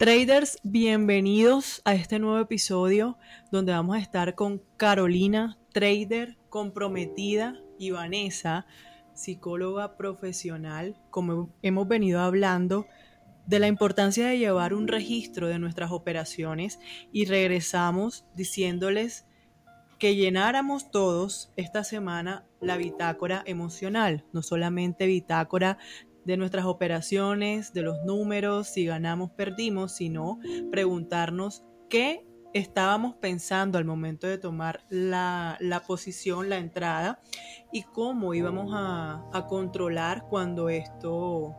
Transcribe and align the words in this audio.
Traders, 0.00 0.56
bienvenidos 0.62 1.82
a 1.84 1.92
este 1.92 2.18
nuevo 2.18 2.38
episodio 2.38 3.18
donde 3.52 3.72
vamos 3.72 3.96
a 3.96 3.98
estar 3.98 4.34
con 4.34 4.62
Carolina, 4.78 5.58
trader 5.74 6.38
comprometida, 6.48 7.60
y 7.78 7.90
Vanessa, 7.90 8.66
psicóloga 9.12 9.98
profesional, 9.98 10.96
como 11.10 11.50
hemos 11.60 11.86
venido 11.86 12.20
hablando 12.20 12.86
de 13.44 13.58
la 13.58 13.66
importancia 13.66 14.26
de 14.26 14.38
llevar 14.38 14.72
un 14.72 14.88
registro 14.88 15.48
de 15.48 15.58
nuestras 15.58 15.90
operaciones. 15.90 16.80
Y 17.12 17.26
regresamos 17.26 18.24
diciéndoles 18.34 19.26
que 19.98 20.16
llenáramos 20.16 20.90
todos 20.90 21.52
esta 21.56 21.84
semana 21.84 22.46
la 22.62 22.78
bitácora 22.78 23.42
emocional, 23.44 24.24
no 24.32 24.42
solamente 24.42 25.04
bitácora 25.04 25.76
de 26.24 26.36
nuestras 26.36 26.64
operaciones, 26.66 27.72
de 27.72 27.82
los 27.82 28.02
números, 28.04 28.68
si 28.68 28.84
ganamos, 28.84 29.30
perdimos, 29.30 29.92
sino 29.92 30.38
preguntarnos 30.70 31.64
qué 31.88 32.26
estábamos 32.52 33.14
pensando 33.16 33.78
al 33.78 33.84
momento 33.84 34.26
de 34.26 34.38
tomar 34.38 34.84
la, 34.88 35.58
posición, 35.86 36.48
la 36.48 36.58
entrada, 36.58 37.20
y 37.72 37.82
cómo 37.82 38.34
íbamos 38.34 38.72
a, 38.74 39.24
a 39.32 39.46
controlar 39.46 40.26
cuando 40.28 40.68
esto 40.68 41.56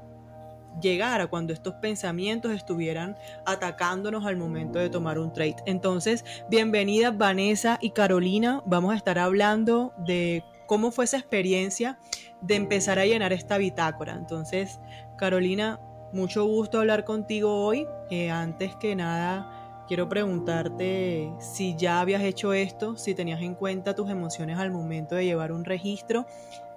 llegara, 0.79 1.27
cuando 1.27 1.53
estos 1.53 1.75
pensamientos 1.75 2.51
estuvieran 2.51 3.17
atacándonos 3.45 4.25
al 4.25 4.37
momento 4.37 4.79
de 4.79 4.89
tomar 4.89 5.19
un 5.19 5.33
trade. 5.33 5.57
Entonces, 5.65 6.23
bienvenidas 6.49 7.17
Vanessa 7.17 7.77
y 7.81 7.91
Carolina, 7.91 8.61
vamos 8.65 8.93
a 8.93 8.97
estar 8.97 9.19
hablando 9.19 9.93
de 10.05 10.43
cómo 10.71 10.91
fue 10.91 11.03
esa 11.03 11.17
experiencia 11.17 11.99
de 12.39 12.55
empezar 12.55 12.97
a 12.97 13.05
llenar 13.05 13.33
esta 13.33 13.57
bitácora. 13.57 14.13
Entonces, 14.13 14.79
Carolina, 15.17 15.81
mucho 16.13 16.45
gusto 16.45 16.79
hablar 16.79 17.03
contigo 17.03 17.65
hoy. 17.65 17.85
Eh, 18.09 18.29
antes 18.29 18.73
que 18.77 18.95
nada, 18.95 19.83
quiero 19.89 20.07
preguntarte 20.07 21.29
si 21.41 21.75
ya 21.75 21.99
habías 21.99 22.23
hecho 22.23 22.53
esto, 22.53 22.95
si 22.95 23.13
tenías 23.13 23.41
en 23.41 23.53
cuenta 23.53 23.95
tus 23.95 24.09
emociones 24.09 24.59
al 24.59 24.71
momento 24.71 25.15
de 25.15 25.25
llevar 25.25 25.51
un 25.51 25.65
registro 25.65 26.25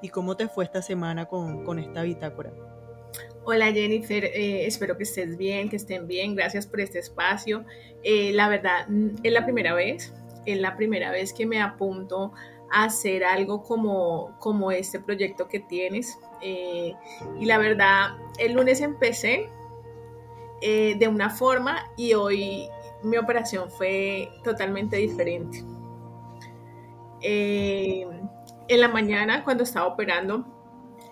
y 0.03 0.09
cómo 0.09 0.37
te 0.37 0.49
fue 0.49 0.65
esta 0.65 0.83
semana 0.83 1.27
con, 1.27 1.79
esta 1.79 2.03
bitácora. 2.03 2.51
Hola 3.45 3.71
Jennifer, 3.71 4.25
eh, 4.25 4.67
espero 4.67 4.97
que 4.97 5.05
estés 5.05 5.37
bien, 5.39 5.69
que 5.69 5.77
estén 5.77 6.09
bien. 6.09 6.35
Gracias 6.35 6.67
por 6.67 6.81
este 6.81 6.99
espacio. 6.99 7.65
Eh, 8.03 8.33
la 8.33 8.49
verdad, 8.49 8.89
es 9.23 9.33
la 9.33 9.45
primera 9.45 9.73
vez, 9.73 10.13
es 10.47 10.59
la 10.59 10.77
primera 10.77 11.13
vez 11.13 11.33
que 11.33 11.47
me 11.47 11.63
apunto 11.63 12.33
hacer 12.71 13.25
algo 13.25 13.63
como, 13.63 14.37
como 14.39 14.71
este 14.73 15.01
proyecto 15.01 15.49
que 15.49 15.61
tienes. 15.61 16.19
Eh, 16.41 16.95
y 17.39 17.45
la 17.45 17.59
verdad, 17.59 18.17
el 18.39 18.53
lunes 18.53 18.81
empecé 18.81 19.49
eh, 20.61 20.97
de 20.99 21.09
una 21.09 21.31
forma 21.31 21.91
y 21.97 22.15
hoy 22.15 22.69
mi 23.03 23.17
operación 23.17 23.71
fue 23.71 24.31
totalmente 24.43 24.97
diferente. 24.97 25.65
Eh, 27.21 28.07
en 28.69 28.81
la 28.81 28.89
mañana, 28.89 29.45
cuando 29.45 29.63
estaba 29.63 29.87
operando, 29.87 30.45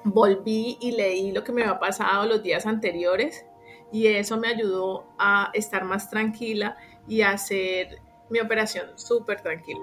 volví 0.05 0.79
y 0.81 0.93
leí 0.93 1.33
lo 1.33 1.45
que 1.45 1.53
me 1.53 1.63
había 1.63 1.79
pasado 1.79 2.27
los 2.27 2.43
días 2.43 2.67
anteriores 2.67 3.47
y 3.93 4.07
eso 4.07 4.37
me 4.39 4.49
ayudó 4.49 5.05
a 5.19 5.51
estar 5.55 5.85
más 5.85 6.11
tranquila 6.11 6.77
y 7.07 7.21
a 7.21 7.33
hacer 7.33 8.01
mi 8.31 8.41
operación 8.41 8.99
súper 8.99 9.43
tranquila 9.43 9.81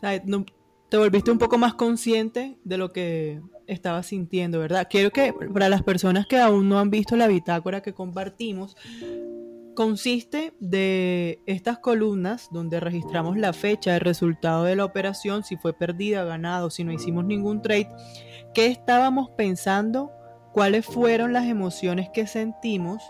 te 0.00 0.96
volviste 0.96 1.30
un 1.30 1.38
poco 1.38 1.58
más 1.58 1.74
consciente 1.74 2.58
de 2.64 2.76
lo 2.76 2.92
que 2.92 3.40
estabas 3.66 4.06
sintiendo, 4.06 4.58
¿verdad? 4.58 4.88
Quiero 4.90 5.10
que 5.10 5.32
para 5.32 5.68
las 5.68 5.82
personas 5.82 6.26
que 6.26 6.38
aún 6.38 6.68
no 6.68 6.78
han 6.78 6.90
visto 6.90 7.16
la 7.16 7.28
bitácora 7.28 7.80
que 7.80 7.94
compartimos, 7.94 8.76
consiste 9.74 10.52
de 10.60 11.40
estas 11.46 11.78
columnas 11.78 12.48
donde 12.50 12.80
registramos 12.80 13.38
la 13.38 13.52
fecha, 13.52 13.94
el 13.94 14.00
resultado 14.00 14.64
de 14.64 14.76
la 14.76 14.84
operación, 14.84 15.44
si 15.44 15.56
fue 15.56 15.72
perdida, 15.72 16.24
ganado, 16.24 16.70
si 16.70 16.84
no 16.84 16.92
hicimos 16.92 17.24
ningún 17.24 17.62
trade, 17.62 17.88
qué 18.52 18.66
estábamos 18.66 19.30
pensando, 19.30 20.10
cuáles 20.52 20.84
fueron 20.84 21.32
las 21.32 21.46
emociones 21.46 22.10
que 22.12 22.26
sentimos, 22.26 23.02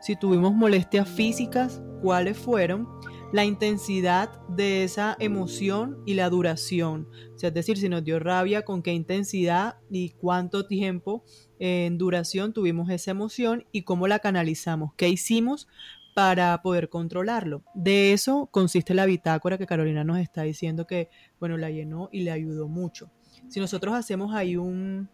si 0.00 0.14
tuvimos 0.16 0.52
molestias 0.52 1.08
físicas, 1.08 1.80
cuáles 2.02 2.36
fueron 2.36 2.86
la 3.32 3.44
intensidad 3.46 4.30
de 4.48 4.84
esa 4.84 5.16
emoción 5.18 6.02
y 6.04 6.14
la 6.14 6.28
duración. 6.28 7.08
Es 7.40 7.54
decir, 7.54 7.78
si 7.78 7.88
nos 7.88 8.04
dio 8.04 8.18
rabia, 8.18 8.62
con 8.62 8.82
qué 8.82 8.92
intensidad 8.92 9.76
y 9.90 10.10
cuánto 10.10 10.66
tiempo 10.66 11.24
en 11.58 11.96
duración 11.98 12.52
tuvimos 12.52 12.90
esa 12.90 13.10
emoción 13.10 13.64
y 13.72 13.82
cómo 13.82 14.06
la 14.06 14.18
canalizamos, 14.18 14.92
qué 14.96 15.08
hicimos 15.08 15.66
para 16.14 16.60
poder 16.60 16.90
controlarlo. 16.90 17.64
De 17.74 18.12
eso 18.12 18.48
consiste 18.52 18.92
la 18.92 19.06
bitácora 19.06 19.56
que 19.56 19.66
Carolina 19.66 20.04
nos 20.04 20.18
está 20.18 20.42
diciendo 20.42 20.86
que, 20.86 21.08
bueno, 21.40 21.56
la 21.56 21.70
llenó 21.70 22.10
y 22.12 22.20
le 22.20 22.32
ayudó 22.32 22.68
mucho. 22.68 23.10
Si 23.48 23.60
nosotros 23.60 23.94
hacemos 23.94 24.34
ahí 24.34 24.56
un, 24.56 25.08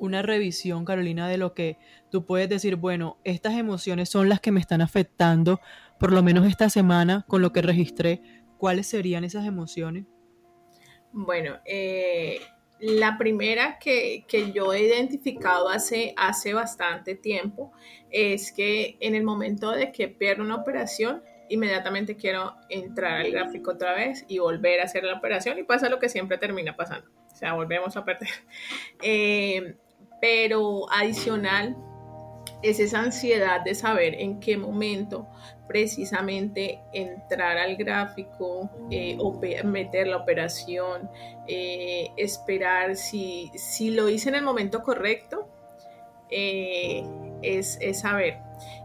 una 0.00 0.22
revisión, 0.22 0.84
Carolina, 0.84 1.28
de 1.28 1.38
lo 1.38 1.54
que 1.54 1.78
tú 2.10 2.24
puedes 2.24 2.48
decir, 2.48 2.76
bueno, 2.76 3.18
estas 3.24 3.54
emociones 3.54 4.08
son 4.08 4.28
las 4.28 4.40
que 4.40 4.52
me 4.52 4.60
están 4.60 4.80
afectando 4.80 5.60
por 6.02 6.12
lo 6.12 6.20
menos 6.20 6.48
esta 6.48 6.68
semana, 6.68 7.24
con 7.28 7.42
lo 7.42 7.52
que 7.52 7.62
registré, 7.62 8.22
¿cuáles 8.58 8.88
serían 8.88 9.22
esas 9.22 9.46
emociones? 9.46 10.04
Bueno, 11.12 11.60
eh, 11.64 12.40
la 12.80 13.16
primera 13.18 13.78
que, 13.78 14.24
yo 14.52 14.72
he 14.72 14.82
identificado 14.82 15.68
hace, 15.68 16.12
hace 16.16 16.54
bastante 16.54 17.14
tiempo 17.14 17.70
es 18.10 18.50
que 18.50 18.96
en 18.98 19.14
el 19.14 19.22
momento 19.22 19.70
de 19.70 19.92
que 19.92 20.08
pierdo 20.08 20.42
una 20.42 20.56
operación, 20.56 21.22
inmediatamente 21.48 22.16
quiero 22.16 22.56
entrar 22.68 23.20
al 23.20 23.30
gráfico 23.30 23.70
otra 23.70 23.94
vez 23.94 24.24
y 24.26 24.40
volver 24.40 24.80
a 24.80 24.86
hacer 24.86 25.04
la 25.04 25.14
operación 25.14 25.56
y 25.60 25.62
pasa 25.62 25.88
lo 25.88 26.00
que 26.00 26.08
siempre 26.08 26.36
termina 26.36 26.74
pasando. 26.74 27.08
O 27.32 27.36
sea, 27.36 27.52
volvemos 27.52 27.96
a 27.96 28.04
perder. 28.04 28.28
Eh, 29.04 29.76
pero 30.20 30.90
adicional 30.90 31.76
es 32.62 32.78
esa 32.78 33.00
ansiedad 33.00 33.60
de 33.62 33.74
saber 33.74 34.14
en 34.14 34.40
qué 34.40 34.56
momento 34.56 35.28
precisamente 35.66 36.80
entrar 36.92 37.58
al 37.58 37.76
gráfico, 37.76 38.70
eh, 38.90 39.16
meter 39.64 40.06
la 40.06 40.18
operación, 40.18 41.10
eh, 41.48 42.10
esperar 42.16 42.94
si, 42.96 43.50
si, 43.54 43.90
lo 43.90 44.08
hice 44.08 44.28
en 44.28 44.36
el 44.36 44.42
momento 44.42 44.82
correcto, 44.82 45.48
eh, 46.30 47.04
es, 47.42 47.78
saber. 47.98 48.38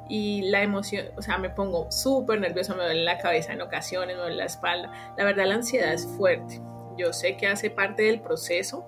Y 0.09 0.43
la 0.43 0.63
emoción, 0.63 1.07
o 1.17 1.21
sea, 1.21 1.37
me 1.37 1.49
pongo 1.49 1.91
súper 1.91 2.39
nerviosa, 2.39 2.73
me 2.73 2.83
duele 2.83 3.03
la 3.03 3.17
cabeza 3.17 3.53
en 3.53 3.61
ocasiones, 3.61 4.15
me 4.15 4.21
duele 4.21 4.37
la 4.37 4.45
espalda. 4.45 5.13
La 5.17 5.25
verdad, 5.25 5.45
la 5.45 5.55
ansiedad 5.55 5.93
es 5.93 6.07
fuerte. 6.17 6.61
Yo 6.97 7.13
sé 7.13 7.35
que 7.37 7.47
hace 7.47 7.69
parte 7.69 8.03
del 8.03 8.21
proceso 8.21 8.87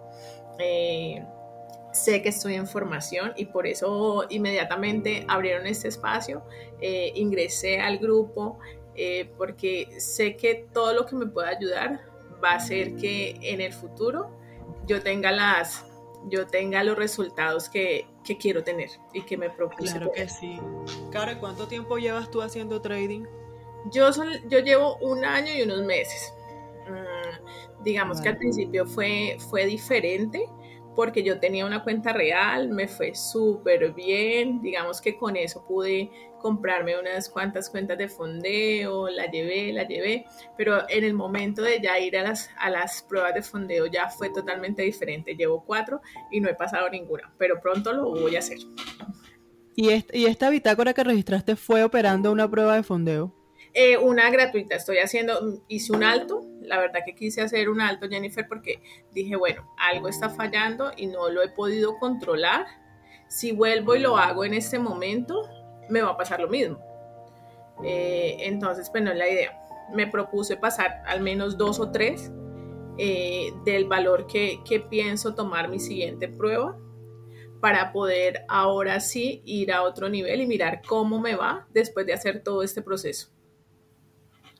sé 2.03 2.21
que 2.21 2.29
estoy 2.29 2.55
en 2.55 2.67
formación 2.67 3.33
y 3.35 3.45
por 3.45 3.67
eso 3.67 4.25
inmediatamente 4.29 5.25
abrieron 5.27 5.67
este 5.67 5.87
espacio, 5.87 6.43
eh, 6.81 7.11
ingresé 7.15 7.79
al 7.79 7.97
grupo 7.97 8.59
eh, 8.95 9.31
porque 9.37 9.87
sé 9.99 10.35
que 10.35 10.67
todo 10.73 10.93
lo 10.93 11.05
que 11.05 11.15
me 11.15 11.25
pueda 11.27 11.49
ayudar 11.49 12.01
va 12.43 12.51
a 12.51 12.55
hacer 12.55 12.95
que 12.95 13.37
en 13.41 13.61
el 13.61 13.73
futuro 13.73 14.29
yo 14.87 15.01
tenga 15.01 15.31
las 15.31 15.85
yo 16.27 16.47
tenga 16.47 16.83
los 16.83 16.97
resultados 16.97 17.69
que, 17.69 18.05
quiero 18.39 18.63
tener 18.63 18.89
y 19.13 19.23
que 19.23 19.37
me 19.37 19.49
propuse. 19.49 19.93
Claro 19.93 20.11
que 20.11 20.29
sí. 20.29 20.59
Cara, 21.11 21.39
¿cuánto 21.39 21.67
tiempo 21.67 21.97
llevas 21.97 22.29
tú 22.29 22.43
haciendo 22.43 22.79
trading? 22.79 23.23
Yo, 23.91 24.13
son, 24.13 24.27
yo 24.49 24.59
llevo 24.59 24.97
un 24.97 25.25
año 25.25 25.51
y 25.51 25.63
unos 25.63 25.83
meses. 25.83 26.31
Mm, 26.87 27.83
digamos 27.83 28.21
que 28.21 28.29
al 28.29 28.37
principio 28.37 28.85
fue, 28.85 29.37
fue 29.49 29.65
diferente 29.65 30.45
porque 30.95 31.23
yo 31.23 31.39
tenía 31.39 31.65
una 31.65 31.83
cuenta 31.83 32.13
real, 32.13 32.69
me 32.69 32.87
fue 32.87 33.15
súper 33.15 33.93
bien, 33.93 34.61
digamos 34.61 34.99
que 35.01 35.17
con 35.17 35.35
eso 35.35 35.65
pude 35.67 36.09
comprarme 36.39 36.99
unas 36.99 37.29
cuantas 37.29 37.69
cuentas 37.69 37.97
de 37.97 38.07
fondeo, 38.07 39.09
la 39.09 39.29
llevé, 39.29 39.71
la 39.73 39.87
llevé, 39.87 40.25
pero 40.57 40.89
en 40.89 41.03
el 41.03 41.13
momento 41.13 41.61
de 41.61 41.79
ya 41.81 41.99
ir 41.99 42.17
a 42.17 42.23
las, 42.23 42.49
a 42.57 42.69
las 42.69 43.03
pruebas 43.03 43.33
de 43.33 43.41
fondeo 43.41 43.85
ya 43.85 44.09
fue 44.09 44.29
totalmente 44.29 44.81
diferente, 44.81 45.35
llevo 45.35 45.63
cuatro 45.65 46.01
y 46.31 46.39
no 46.39 46.49
he 46.49 46.55
pasado 46.55 46.89
ninguna, 46.89 47.31
pero 47.37 47.59
pronto 47.61 47.93
lo 47.93 48.09
voy 48.09 48.35
a 48.35 48.39
hacer. 48.39 48.57
¿Y, 49.75 49.89
y 50.13 50.25
esta 50.25 50.49
bitácora 50.49 50.93
que 50.93 51.03
registraste 51.03 51.55
fue 51.55 51.83
operando 51.83 52.31
una 52.31 52.49
prueba 52.49 52.75
de 52.75 52.83
fondeo? 52.83 53.38
Eh, 53.73 53.97
una 53.97 54.29
gratuita, 54.31 54.75
estoy 54.75 54.97
haciendo, 54.97 55.61
hice 55.67 55.93
un 55.93 56.03
alto, 56.03 56.45
la 56.61 56.79
verdad 56.79 57.01
que 57.05 57.13
quise 57.13 57.41
hacer 57.41 57.69
un 57.69 57.81
alto, 57.81 58.07
Jennifer, 58.09 58.47
porque 58.47 58.81
dije, 59.11 59.35
bueno, 59.35 59.73
algo 59.77 60.07
está 60.07 60.29
fallando 60.29 60.91
y 60.97 61.07
no 61.07 61.29
lo 61.29 61.43
he 61.43 61.49
podido 61.49 61.97
controlar. 61.99 62.65
Si 63.27 63.51
vuelvo 63.51 63.95
y 63.95 63.99
lo 63.99 64.17
hago 64.17 64.43
en 64.43 64.55
este 64.55 64.79
momento, 64.79 65.47
me 65.89 66.01
va 66.01 66.11
a 66.11 66.17
pasar 66.17 66.39
lo 66.39 66.47
mismo. 66.47 66.79
Eh, 67.83 68.37
entonces, 68.41 68.89
pues 68.89 69.03
no 69.03 69.11
es 69.11 69.17
la 69.17 69.29
idea. 69.29 69.59
Me 69.93 70.07
propuse 70.07 70.57
pasar 70.57 71.03
al 71.05 71.21
menos 71.21 71.57
dos 71.57 71.79
o 71.79 71.91
tres 71.91 72.31
eh, 72.97 73.51
del 73.65 73.85
valor 73.85 74.27
que, 74.27 74.61
que 74.67 74.79
pienso 74.79 75.35
tomar 75.35 75.69
mi 75.69 75.79
siguiente 75.79 76.27
prueba 76.27 76.77
para 77.61 77.91
poder 77.91 78.45
ahora 78.47 78.99
sí 78.99 79.41
ir 79.45 79.71
a 79.71 79.83
otro 79.83 80.09
nivel 80.09 80.41
y 80.41 80.47
mirar 80.47 80.81
cómo 80.87 81.19
me 81.19 81.35
va 81.35 81.67
después 81.71 82.05
de 82.05 82.13
hacer 82.13 82.41
todo 82.43 82.63
este 82.63 82.81
proceso. 82.81 83.29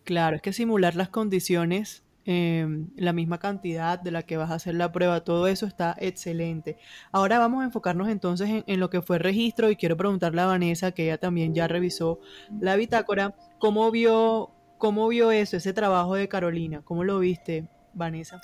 Claro, 0.09 0.35
es 0.35 0.41
que 0.41 0.53
simular 0.53 0.95
las 0.95 1.09
condiciones, 1.09 2.03
em, 2.25 2.89
la 2.95 3.13
misma 3.13 3.37
cantidad 3.37 3.99
de 3.99 4.09
la 4.09 4.23
que 4.23 4.37
vas 4.37 4.49
a 4.49 4.55
hacer 4.55 4.73
la 4.73 4.91
prueba, 4.91 5.23
todo 5.23 5.45
eso 5.45 5.67
está 5.67 5.95
excelente. 5.99 6.77
Ahora 7.11 7.37
vamos 7.37 7.61
a 7.61 7.65
enfocarnos 7.65 8.09
entonces 8.09 8.49
en, 8.49 8.63
en 8.65 8.79
lo 8.79 8.89
que 8.89 9.03
fue 9.03 9.19
registro 9.19 9.69
y 9.69 9.75
quiero 9.75 9.97
preguntarle 9.97 10.41
a 10.41 10.47
Vanessa, 10.47 10.93
que 10.93 11.03
ella 11.03 11.19
también 11.19 11.53
ya 11.53 11.67
revisó 11.67 12.19
la 12.59 12.75
bitácora, 12.75 13.35
¿cómo 13.59 13.91
vio, 13.91 14.49
cómo 14.79 15.07
vio 15.09 15.29
eso, 15.29 15.57
ese 15.57 15.73
trabajo 15.73 16.15
de 16.15 16.27
Carolina? 16.27 16.81
¿Cómo 16.83 17.03
lo 17.03 17.19
viste, 17.19 17.67
Vanessa? 17.93 18.41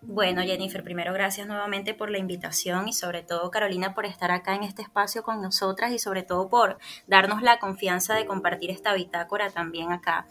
Bueno, 0.00 0.40
Jennifer, 0.40 0.82
primero 0.82 1.12
gracias 1.12 1.46
nuevamente 1.46 1.92
por 1.92 2.10
la 2.10 2.16
invitación 2.16 2.88
y 2.88 2.94
sobre 2.94 3.22
todo 3.22 3.50
Carolina 3.50 3.94
por 3.94 4.06
estar 4.06 4.30
acá 4.30 4.54
en 4.54 4.62
este 4.62 4.80
espacio 4.80 5.22
con 5.22 5.42
nosotras 5.42 5.92
y 5.92 5.98
sobre 5.98 6.22
todo 6.22 6.48
por 6.48 6.78
darnos 7.06 7.42
la 7.42 7.58
confianza 7.58 8.14
de 8.14 8.24
compartir 8.24 8.70
esta 8.70 8.94
bitácora 8.94 9.50
también 9.50 9.92
acá. 9.92 10.26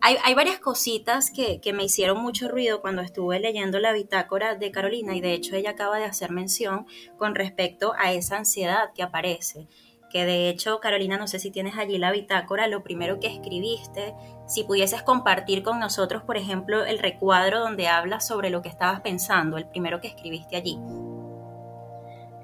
Hay, 0.00 0.34
varias 0.34 0.60
cositas 0.60 1.30
que, 1.30 1.60
me 1.72 1.84
hicieron 1.84 2.22
mucho 2.22 2.48
ruido 2.48 2.80
cuando 2.80 3.02
estuve 3.02 3.40
leyendo 3.40 3.80
la 3.80 3.92
bitácora 3.92 4.54
de 4.54 4.70
Carolina 4.70 5.16
y 5.16 5.20
de 5.20 5.32
hecho 5.32 5.56
ella 5.56 5.70
acaba 5.70 5.98
de 5.98 6.04
hacer 6.04 6.30
mención 6.30 6.86
con 7.16 7.34
respecto 7.34 7.94
a 7.98 8.12
esa 8.12 8.36
ansiedad 8.36 8.92
que 8.94 9.02
aparece. 9.02 9.66
Que 10.10 10.24
de 10.24 10.48
hecho, 10.48 10.80
Carolina, 10.80 11.18
no 11.18 11.26
sé 11.26 11.38
si 11.38 11.50
tienes 11.50 11.76
allí 11.76 11.98
la 11.98 12.12
bitácora, 12.12 12.66
lo 12.68 12.82
primero 12.82 13.20
que 13.20 13.26
escribiste, 13.26 14.14
si 14.46 14.64
pudieses 14.64 15.02
compartir 15.02 15.62
con 15.62 15.80
nosotros, 15.80 16.22
por 16.22 16.36
ejemplo, 16.38 16.84
el 16.86 16.98
recuadro 16.98 17.58
donde 17.60 17.88
hablas 17.88 18.26
sobre 18.26 18.48
lo 18.48 18.62
que 18.62 18.70
estabas 18.70 19.00
pensando, 19.00 19.58
el 19.58 19.68
primero 19.68 20.00
que 20.00 20.08
escribiste 20.08 20.56
allí. 20.56 20.78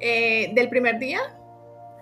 Eh, 0.00 0.52
¿Del 0.54 0.68
primer 0.68 0.98
día? 0.98 1.20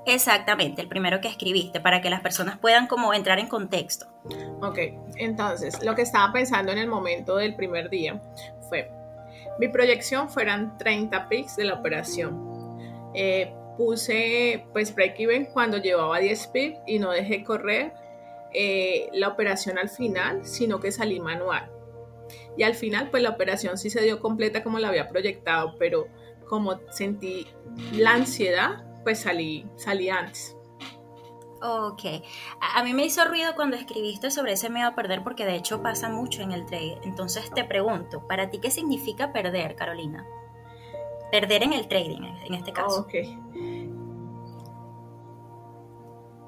Exactamente, 0.04 0.82
el 0.82 0.88
primero 0.88 1.20
que 1.20 1.28
escribiste, 1.28 1.80
para 1.80 2.00
que 2.00 2.10
las 2.10 2.20
personas 2.20 2.58
puedan 2.58 2.86
como 2.86 3.14
entrar 3.14 3.38
en 3.38 3.46
contexto. 3.46 4.06
Ok, 4.60 4.78
entonces 5.16 5.82
lo 5.84 5.94
que 5.94 6.02
estaba 6.02 6.32
pensando 6.32 6.72
en 6.72 6.78
el 6.78 6.88
momento 6.88 7.36
del 7.36 7.54
primer 7.54 7.88
día 7.88 8.20
fue, 8.68 8.90
mi 9.58 9.68
proyección 9.68 10.28
fueran 10.28 10.76
30 10.78 11.28
pics 11.28 11.56
de 11.56 11.64
la 11.64 11.74
operación. 11.74 13.10
Eh, 13.14 13.54
puse 13.76 14.64
pues 14.72 14.94
break 14.94 15.20
even 15.20 15.46
cuando 15.46 15.78
llevaba 15.78 16.18
10 16.18 16.46
pics 16.48 16.78
y 16.86 16.98
no 16.98 17.10
dejé 17.10 17.44
correr 17.44 17.92
eh, 18.52 19.08
la 19.12 19.28
operación 19.28 19.78
al 19.78 19.88
final, 19.88 20.44
sino 20.44 20.80
que 20.80 20.90
salí 20.90 21.20
manual. 21.20 21.70
Y 22.56 22.64
al 22.64 22.74
final 22.74 23.10
pues 23.10 23.22
la 23.22 23.30
operación 23.30 23.78
sí 23.78 23.88
se 23.88 24.02
dio 24.02 24.20
completa 24.20 24.62
como 24.62 24.78
la 24.78 24.88
había 24.88 25.08
proyectado, 25.08 25.76
pero 25.78 26.08
como 26.48 26.80
sentí 26.90 27.46
la 27.92 28.14
ansiedad, 28.14 28.84
pues 29.02 29.20
salí, 29.20 29.66
salí 29.76 30.08
antes. 30.08 30.56
Ok. 31.62 32.02
A, 32.60 32.82
mí 32.82 32.92
me 32.92 33.04
hizo 33.04 33.24
ruido 33.24 33.54
cuando 33.54 33.76
escribiste 33.76 34.32
sobre 34.32 34.52
ese 34.52 34.68
miedo 34.68 34.88
a 34.88 34.94
perder 34.96 35.22
porque 35.22 35.44
de 35.44 35.54
hecho 35.54 35.80
pasa 35.80 36.08
mucho 36.08 36.42
en 36.42 36.50
el 36.50 36.66
trade. 36.66 36.98
Entonces 37.04 37.50
te 37.54 37.64
pregunto, 37.64 38.26
¿para 38.26 38.50
ti 38.50 38.58
qué 38.58 38.70
significa 38.70 39.32
perder, 39.32 39.76
Carolina? 39.76 40.26
Perder 41.30 41.62
en 41.62 41.72
el 41.72 41.86
trading, 41.86 42.22
en 42.46 42.54
este 42.54 42.72
caso. 42.72 43.02
Ok. 43.02 43.14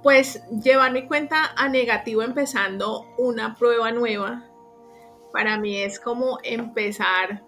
Pues 0.02 0.42
llevar 0.50 0.92
mi 0.92 1.06
cuenta 1.06 1.52
a 1.56 1.68
negativo 1.68 2.22
empezando 2.22 3.06
una 3.16 3.54
prueba 3.54 3.92
nueva, 3.92 4.44
para 5.32 5.58
mí 5.58 5.78
es 5.78 5.98
como 5.98 6.38
empezar 6.42 7.44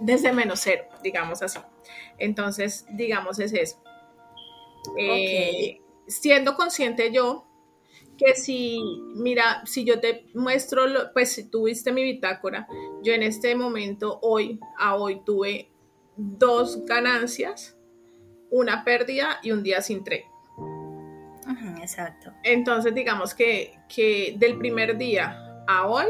desde 0.00 0.32
menos 0.32 0.60
cero, 0.60 0.84
digamos 1.02 1.42
así. 1.42 1.60
Entonces, 2.18 2.86
digamos, 2.90 3.38
es 3.38 3.52
eso. 3.52 3.82
Eh, 4.98 5.80
siendo 6.06 6.54
consciente 6.54 7.12
yo 7.12 7.46
que 8.16 8.34
si, 8.34 8.80
mira, 9.14 9.62
si 9.66 9.84
yo 9.84 10.00
te 10.00 10.26
muestro, 10.34 10.84
pues 11.12 11.32
si 11.32 11.48
tuviste 11.48 11.92
mi 11.92 12.02
bitácora, 12.02 12.68
yo 13.02 13.12
en 13.12 13.22
este 13.22 13.54
momento, 13.54 14.18
hoy, 14.22 14.60
a 14.78 14.96
hoy, 14.96 15.22
tuve 15.24 15.70
dos 16.16 16.84
ganancias, 16.84 17.76
una 18.50 18.84
pérdida 18.84 19.38
y 19.42 19.50
un 19.50 19.62
día 19.62 19.80
sin 19.80 20.04
trade. 20.04 20.26
exacto. 21.80 22.32
Entonces, 22.42 22.94
digamos 22.94 23.34
que, 23.34 23.78
que 23.88 24.34
del 24.38 24.58
primer 24.58 24.98
día 24.98 25.64
a 25.66 25.88
hoy, 25.88 26.06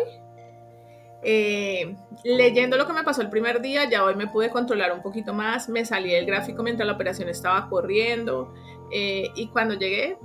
eh, 1.22 1.94
leyendo 2.24 2.76
lo 2.76 2.86
que 2.86 2.92
me 2.92 3.04
pasó 3.04 3.22
el 3.22 3.30
primer 3.30 3.62
día, 3.62 3.88
ya 3.88 4.04
hoy 4.04 4.16
me 4.16 4.26
pude 4.26 4.50
controlar 4.50 4.92
un 4.92 5.02
poquito 5.02 5.32
más, 5.32 5.68
me 5.68 5.84
salí 5.84 6.10
del 6.10 6.26
gráfico 6.26 6.62
mientras 6.62 6.86
la 6.86 6.94
operación 6.94 7.28
estaba 7.28 7.68
corriendo 7.68 8.52
eh, 8.90 9.28
y 9.36 9.48
cuando 9.48 9.74
llegué, 9.74 10.18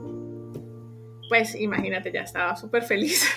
pues 1.29 1.55
imagínate, 1.55 2.11
ya 2.11 2.21
estaba 2.21 2.55
súper 2.55 2.83
feliz. 2.83 3.27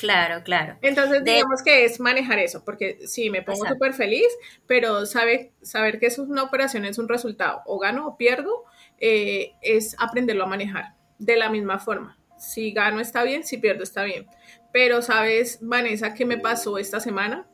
Claro, 0.00 0.42
claro. 0.42 0.78
Entonces, 0.80 1.22
digamos 1.24 1.62
que 1.62 1.84
es 1.84 2.00
manejar 2.00 2.38
eso, 2.38 2.64
porque 2.64 3.06
sí, 3.06 3.28
me 3.28 3.42
pongo 3.42 3.66
súper 3.66 3.92
feliz, 3.92 4.28
pero 4.66 5.04
sabe, 5.04 5.52
saber 5.60 6.00
que 6.00 6.06
eso 6.06 6.22
es 6.22 6.30
una 6.30 6.42
operación, 6.42 6.86
es 6.86 6.96
un 6.96 7.06
resultado, 7.06 7.60
o 7.66 7.78
gano 7.78 8.06
o 8.06 8.16
pierdo, 8.16 8.64
eh, 8.98 9.52
es 9.60 9.94
aprenderlo 9.98 10.44
a 10.44 10.46
manejar 10.46 10.94
de 11.18 11.36
la 11.36 11.50
misma 11.50 11.78
forma. 11.78 12.18
Si 12.38 12.72
gano 12.72 12.98
está 12.98 13.24
bien, 13.24 13.44
si 13.44 13.58
pierdo 13.58 13.82
está 13.82 14.02
bien. 14.04 14.26
Pero 14.72 15.02
sabes, 15.02 15.58
Vanessa, 15.60 16.14
¿qué 16.14 16.24
me 16.24 16.38
pasó 16.38 16.78
esta 16.78 17.00
semana? 17.00 17.46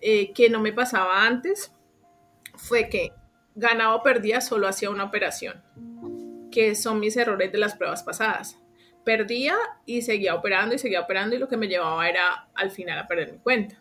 Eh, 0.00 0.32
que 0.32 0.50
no 0.50 0.60
me 0.60 0.72
pasaba 0.72 1.26
antes, 1.26 1.72
fue 2.54 2.88
que 2.88 3.12
ganaba 3.54 3.94
o 3.94 4.02
perdía 4.02 4.40
solo 4.40 4.68
hacía 4.68 4.90
una 4.90 5.04
operación, 5.04 5.62
que 6.50 6.74
son 6.74 7.00
mis 7.00 7.16
errores 7.16 7.52
de 7.52 7.58
las 7.58 7.74
pruebas 7.74 8.02
pasadas. 8.02 8.58
Perdía 9.04 9.56
y 9.84 10.02
seguía 10.02 10.34
operando 10.34 10.74
y 10.74 10.78
seguía 10.78 11.00
operando 11.00 11.36
y 11.36 11.38
lo 11.38 11.48
que 11.48 11.56
me 11.56 11.68
llevaba 11.68 12.08
era 12.08 12.48
al 12.54 12.70
final 12.70 12.98
a 12.98 13.06
perder 13.06 13.32
mi 13.32 13.38
cuenta. 13.38 13.76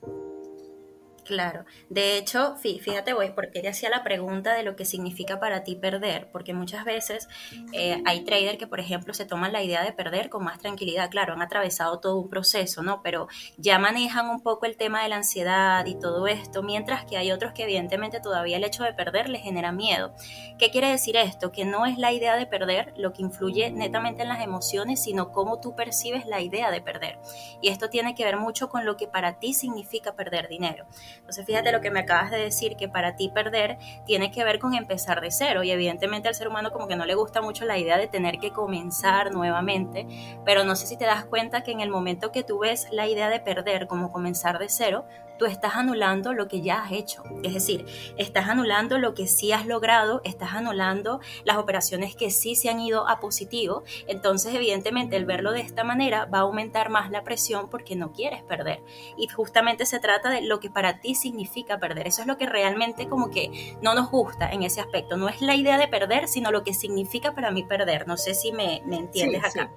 Claro, 1.25 1.65
de 1.89 2.17
hecho, 2.19 2.55
fíjate, 2.57 3.13
voy, 3.13 3.31
porque 3.31 3.59
te 3.59 3.67
hacía 3.67 3.89
la 3.89 4.03
pregunta 4.03 4.53
de 4.53 4.61
lo 4.61 4.75
que 4.75 4.85
significa 4.85 5.39
para 5.39 5.63
ti 5.63 5.75
perder, 5.75 6.29
porque 6.31 6.53
muchas 6.53 6.85
veces 6.85 7.27
eh, 7.73 7.99
hay 8.05 8.23
traders 8.23 8.59
que, 8.59 8.67
por 8.67 8.79
ejemplo, 8.79 9.11
se 9.15 9.25
toman 9.25 9.51
la 9.51 9.63
idea 9.63 9.83
de 9.83 9.91
perder 9.91 10.29
con 10.29 10.43
más 10.43 10.59
tranquilidad, 10.59 11.09
claro, 11.09 11.33
han 11.33 11.41
atravesado 11.41 11.99
todo 11.99 12.17
un 12.17 12.29
proceso, 12.29 12.83
¿no? 12.83 13.01
Pero 13.01 13.27
ya 13.57 13.79
manejan 13.79 14.29
un 14.29 14.43
poco 14.43 14.67
el 14.67 14.77
tema 14.77 15.01
de 15.01 15.09
la 15.09 15.15
ansiedad 15.15 15.83
y 15.87 15.95
todo 15.95 16.27
esto, 16.27 16.61
mientras 16.61 17.05
que 17.05 17.17
hay 17.17 17.31
otros 17.31 17.53
que 17.53 17.63
evidentemente 17.63 18.19
todavía 18.19 18.57
el 18.57 18.63
hecho 18.63 18.83
de 18.83 18.93
perder 18.93 19.27
les 19.27 19.41
genera 19.41 19.71
miedo. 19.71 20.13
¿Qué 20.59 20.69
quiere 20.69 20.91
decir 20.91 21.17
esto? 21.17 21.51
Que 21.51 21.65
no 21.65 21.87
es 21.87 21.97
la 21.97 22.11
idea 22.11 22.35
de 22.35 22.45
perder 22.45 22.93
lo 22.97 23.13
que 23.13 23.23
influye 23.23 23.71
netamente 23.71 24.21
en 24.21 24.29
las 24.29 24.43
emociones, 24.43 25.01
sino 25.01 25.31
cómo 25.31 25.59
tú 25.59 25.75
percibes 25.75 26.27
la 26.27 26.41
idea 26.41 26.69
de 26.69 26.81
perder. 26.81 27.17
Y 27.63 27.69
esto 27.69 27.89
tiene 27.89 28.13
que 28.13 28.25
ver 28.25 28.37
mucho 28.37 28.69
con 28.69 28.85
lo 28.85 28.95
que 28.95 29.07
para 29.07 29.39
ti 29.39 29.55
significa 29.55 30.15
perder 30.15 30.49
dinero. 30.49 30.85
Entonces, 31.17 31.45
fíjate 31.45 31.71
lo 31.71 31.81
que 31.81 31.91
me 31.91 32.01
acabas 32.01 32.31
de 32.31 32.37
decir, 32.37 32.75
que 32.75 32.87
para 32.87 33.15
ti 33.15 33.29
perder 33.29 33.77
tiene 34.05 34.31
que 34.31 34.43
ver 34.43 34.59
con 34.59 34.73
empezar 34.73 35.21
de 35.21 35.31
cero. 35.31 35.63
Y 35.63 35.71
evidentemente 35.71 36.27
al 36.27 36.35
ser 36.35 36.47
humano 36.47 36.71
como 36.71 36.87
que 36.87 36.95
no 36.95 37.05
le 37.05 37.15
gusta 37.15 37.41
mucho 37.41 37.65
la 37.65 37.77
idea 37.77 37.97
de 37.97 38.07
tener 38.07 38.39
que 38.39 38.51
comenzar 38.51 39.31
nuevamente. 39.31 40.07
Pero 40.45 40.63
no 40.63 40.75
sé 40.75 40.87
si 40.87 40.97
te 40.97 41.05
das 41.05 41.25
cuenta 41.25 41.61
que 41.61 41.71
en 41.71 41.81
el 41.81 41.89
momento 41.89 42.31
que 42.31 42.43
tú 42.43 42.59
ves 42.59 42.87
la 42.91 43.07
idea 43.07 43.29
de 43.29 43.39
perder 43.39 43.87
como 43.87 44.11
comenzar 44.11 44.59
de 44.59 44.69
cero, 44.69 45.05
tú 45.37 45.45
estás 45.45 45.75
anulando 45.75 46.33
lo 46.33 46.47
que 46.47 46.61
ya 46.61 46.83
has 46.83 46.91
hecho. 46.91 47.23
Es 47.43 47.53
decir, 47.53 47.85
estás 48.17 48.47
anulando 48.47 48.97
lo 48.97 49.13
que 49.13 49.27
sí 49.27 49.51
has 49.51 49.65
logrado, 49.65 50.21
estás 50.23 50.53
anulando 50.53 51.19
las 51.43 51.57
operaciones 51.57 52.15
que 52.15 52.31
sí 52.31 52.55
se 52.55 52.69
han 52.69 52.79
ido 52.79 53.07
a 53.07 53.19
positivo. 53.19 53.83
Entonces, 54.07 54.53
evidentemente, 54.53 55.15
el 55.15 55.25
verlo 55.25 55.51
de 55.51 55.61
esta 55.61 55.83
manera 55.83 56.25
va 56.25 56.39
a 56.39 56.41
aumentar 56.41 56.89
más 56.89 57.11
la 57.11 57.23
presión 57.23 57.69
porque 57.69 57.95
no 57.95 58.11
quieres 58.11 58.43
perder. 58.43 58.81
Y 59.17 59.27
justamente 59.27 59.85
se 59.85 59.99
trata 59.99 60.29
de 60.29 60.41
lo 60.41 60.59
que 60.59 60.69
para 60.69 60.99
ti 60.99 61.15
significa 61.15 61.79
perder. 61.79 62.07
Eso 62.07 62.21
es 62.21 62.27
lo 62.27 62.37
que 62.37 62.45
realmente 62.45 63.07
como 63.07 63.29
que 63.29 63.77
no 63.81 63.93
nos 63.93 64.09
gusta 64.09 64.49
en 64.51 64.63
ese 64.63 64.81
aspecto. 64.81 65.17
No 65.17 65.29
es 65.29 65.41
la 65.41 65.55
idea 65.55 65.77
de 65.77 65.87
perder, 65.87 66.27
sino 66.27 66.51
lo 66.51 66.63
que 66.63 66.73
significa 66.73 67.33
para 67.33 67.51
mí 67.51 67.63
perder. 67.63 68.07
No 68.07 68.17
sé 68.17 68.33
si 68.33 68.51
me, 68.51 68.77
entiendes 68.77 69.43
acá. 69.43 69.71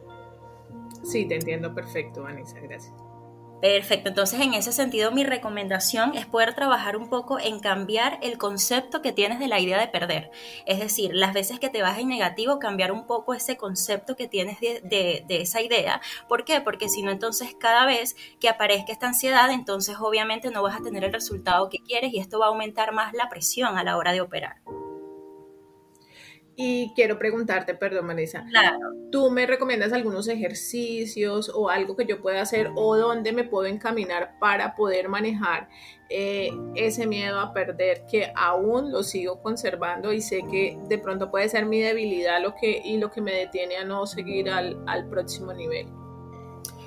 Sí. 1.03 1.11
sí, 1.11 1.25
te 1.27 1.37
entiendo 1.37 1.75
perfecto, 1.75 2.23
Vanessa. 2.23 2.59
Gracias. 2.61 3.08
Perfecto, 3.61 4.11
entonces 4.11 4.41
en 4.41 4.55
ese 4.55 4.71
sentido 4.71 5.11
mi 5.11 5.25
recomendación 5.25 6.15
es 6.15 6.27
poder 6.27 6.55
trabajar 6.55 6.97
un 6.97 7.09
poco 7.09 7.41
en 7.41 7.59
cambiar 7.59 8.21
el 8.23 8.39
concepto 8.39 9.03
que 9.03 9.13
tienes 9.13 9.41
de 9.41 9.49
la 9.49 9.59
idea 9.59 9.81
de 9.81 9.89
perder. 9.89 10.31
Es 10.65 10.79
decir, 10.79 11.11
las 11.13 11.35
veces 11.35 11.59
que 11.59 11.69
te 11.69 11.83
vas 11.83 11.99
en 11.99 12.07
negativo, 12.07 12.61
cambiar 12.61 12.93
un 12.93 13.05
poco 13.05 13.35
ese 13.35 13.57
concepto 13.57 14.15
que 14.15 14.29
tienes 14.29 14.61
de, 14.61 15.25
esa 15.29 15.61
idea. 15.61 16.01
¿Por 16.29 16.45
qué? 16.45 16.61
Porque 16.61 16.89
si 16.89 17.03
no, 17.03 17.11
entonces 17.11 17.57
cada 17.59 17.85
vez 17.85 18.15
que 18.39 18.49
aparezca 18.49 18.93
esta 18.93 19.09
ansiedad, 19.09 19.51
entonces 19.51 19.97
obviamente 19.99 20.53
no 20.53 20.63
vas 20.63 20.77
a 20.77 20.83
tener 20.83 21.03
el 21.03 21.13
resultado 21.13 21.69
que 21.69 21.83
quieres 21.83 22.13
y 22.13 22.21
esto 22.21 22.39
va 22.39 22.47
a 22.47 22.51
aumentar 22.51 22.93
más 22.93 23.13
la 23.13 23.29
presión 23.29 23.77
a 23.77 23.83
la 23.83 23.97
hora 23.97 24.13
de 24.13 24.21
operar. 24.21 24.59
Y 26.61 26.93
quiero 26.97 27.21
preguntarte, 27.21 27.75
perdón, 27.75 28.07
Marisa, 28.07 28.45
¿tú 29.13 29.31
me 29.31 29.47
recomiendas 29.47 29.93
algunos 29.93 30.27
ejercicios 30.27 31.53
o 31.55 31.71
algo 31.71 31.95
que 31.95 32.05
yo 32.05 32.21
pueda 32.21 32.41
hacer 32.41 32.73
o 32.75 32.97
dónde 32.97 33.31
me 33.31 33.45
puedo 33.45 33.67
encaminar 33.67 34.33
para 34.41 34.75
poder 34.75 35.09
manejar 35.09 35.69
eh, 36.11 36.51
ese 36.75 37.07
miedo 37.07 37.39
a 37.39 37.53
perder 37.53 38.07
que 38.11 38.33
aún 38.35 38.91
lo 38.91 39.05
sigo 39.05 39.41
conservando 39.41 40.13
y 40.13 40.21
sé 40.21 40.43
que 40.51 40.77
de 40.89 40.99
pronto 40.99 41.31
puede 41.31 41.49
ser 41.49 41.65
mi 41.65 41.79
debilidad 41.79 42.43
lo 42.43 42.57
que, 42.57 42.83
y 42.85 42.99
lo 42.99 43.13
que 43.13 43.21
me 43.21 43.33
detiene 43.33 43.77
a 43.77 43.85
no 43.85 44.05
seguir 44.09 44.51
al, 44.51 44.83
al 44.89 45.09
próximo 45.09 45.53
nivel? 45.53 45.87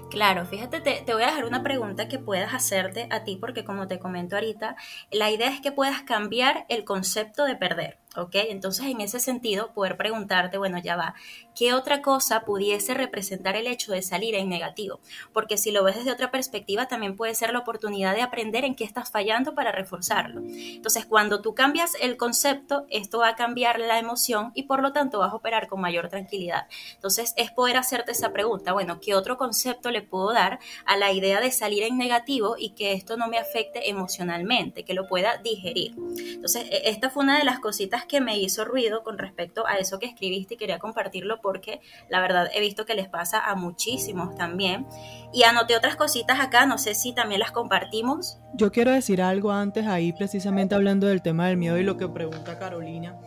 Claro, 0.09 0.45
fíjate, 0.45 0.81
te, 0.81 1.01
te, 1.05 1.13
voy 1.13 1.23
a 1.23 1.27
dejar 1.27 1.45
una 1.45 1.63
pregunta 1.63 2.09
que 2.09 2.19
puedas 2.19 2.53
hacerte 2.53 3.07
a 3.09 3.23
ti 3.23 3.37
porque 3.37 3.63
como 3.63 3.87
te 3.87 3.99
comento 3.99 4.35
ahorita, 4.35 4.75
la 5.11 5.31
idea 5.31 5.47
es 5.47 5.61
que 5.61 5.71
puedas 5.71 6.01
cambiar 6.01 6.65
el 6.67 6.83
concepto 6.83 7.45
de 7.45 7.55
perder. 7.55 8.00
¿Ok? 8.15 8.35
Entonces, 8.49 8.85
en 8.87 9.01
ese 9.01 9.19
sentido, 9.19 9.71
poder 9.73 9.97
preguntarte, 9.97 10.57
bueno, 10.57 10.77
ya 10.79 10.95
va, 10.95 11.15
¿qué 11.55 11.73
otra 11.73 12.01
cosa 12.01 12.41
pudiese 12.41 12.93
representar 12.93 13.55
el 13.55 13.67
hecho 13.67 13.91
de 13.91 14.01
salir 14.01 14.35
en 14.35 14.49
negativo? 14.49 14.99
Porque 15.33 15.57
si 15.57 15.71
lo 15.71 15.83
ves 15.83 15.95
desde 15.97 16.11
otra 16.11 16.31
perspectiva, 16.31 16.87
también 16.87 17.15
puede 17.15 17.35
ser 17.35 17.53
la 17.53 17.59
oportunidad 17.59 18.15
de 18.15 18.21
aprender 18.21 18.65
en 18.65 18.75
qué 18.75 18.83
estás 18.83 19.11
fallando 19.11 19.53
para 19.55 19.71
reforzarlo. 19.71 20.41
Entonces, 20.45 21.05
cuando 21.05 21.41
tú 21.41 21.53
cambias 21.53 21.93
el 22.01 22.17
concepto, 22.17 22.85
esto 22.89 23.19
va 23.19 23.29
a 23.29 23.35
cambiar 23.35 23.79
la 23.79 23.99
emoción 23.99 24.51
y 24.53 24.63
por 24.63 24.81
lo 24.81 24.93
tanto 24.93 25.19
vas 25.19 25.31
a 25.31 25.35
operar 25.35 25.67
con 25.67 25.81
mayor 25.81 26.09
tranquilidad. 26.09 26.67
Entonces, 26.95 27.33
es 27.37 27.51
poder 27.51 27.77
hacerte 27.77 28.11
esa 28.11 28.31
pregunta, 28.31 28.73
bueno, 28.73 28.99
¿qué 28.99 29.15
otro 29.15 29.37
concepto 29.37 29.91
le 29.91 30.01
puedo 30.01 30.33
dar 30.33 30.59
a 30.85 30.97
la 30.97 31.11
idea 31.11 31.39
de 31.39 31.51
salir 31.51 31.83
en 31.83 31.97
negativo 31.97 32.55
y 32.57 32.71
que 32.71 32.93
esto 32.93 33.17
no 33.17 33.27
me 33.27 33.37
afecte 33.37 33.89
emocionalmente, 33.89 34.83
que 34.83 34.93
lo 34.93 35.07
pueda 35.07 35.37
digerir? 35.37 35.95
Entonces, 36.17 36.65
e, 36.69 36.89
esta 36.89 37.09
fue 37.09 37.23
una 37.23 37.37
de 37.37 37.43
las 37.43 37.59
cositas 37.59 38.05
que 38.05 38.21
me 38.21 38.39
hizo 38.39 38.65
ruido 38.65 39.03
con 39.03 39.17
respecto 39.17 39.65
a 39.67 39.77
eso 39.77 39.99
que 39.99 40.05
escribiste 40.05 40.55
y 40.55 40.57
quería 40.57 40.79
compartirlo 40.79 41.40
porque 41.41 41.81
la 42.09 42.21
verdad 42.21 42.49
he 42.53 42.59
visto 42.59 42.85
que 42.85 42.95
les 42.95 43.09
pasa 43.09 43.39
a 43.39 43.55
muchísimos 43.55 44.35
también. 44.35 44.87
Y 45.33 45.43
anoté 45.43 45.75
otras 45.75 45.95
cositas 45.95 46.39
acá, 46.39 46.65
no 46.65 46.77
sé 46.77 46.95
si 46.95 47.13
también 47.13 47.39
las 47.39 47.51
compartimos. 47.51 48.39
Yo 48.53 48.71
quiero 48.71 48.91
decir 48.91 49.21
algo 49.21 49.51
antes 49.51 49.87
ahí, 49.87 50.13
precisamente 50.13 50.75
hablando 50.75 51.07
del 51.07 51.21
tema 51.21 51.47
del 51.47 51.57
miedo 51.57 51.77
y 51.77 51.83
lo 51.83 51.97
que 51.97 52.07
pregunta 52.07 52.59
Carolina. 52.59 53.19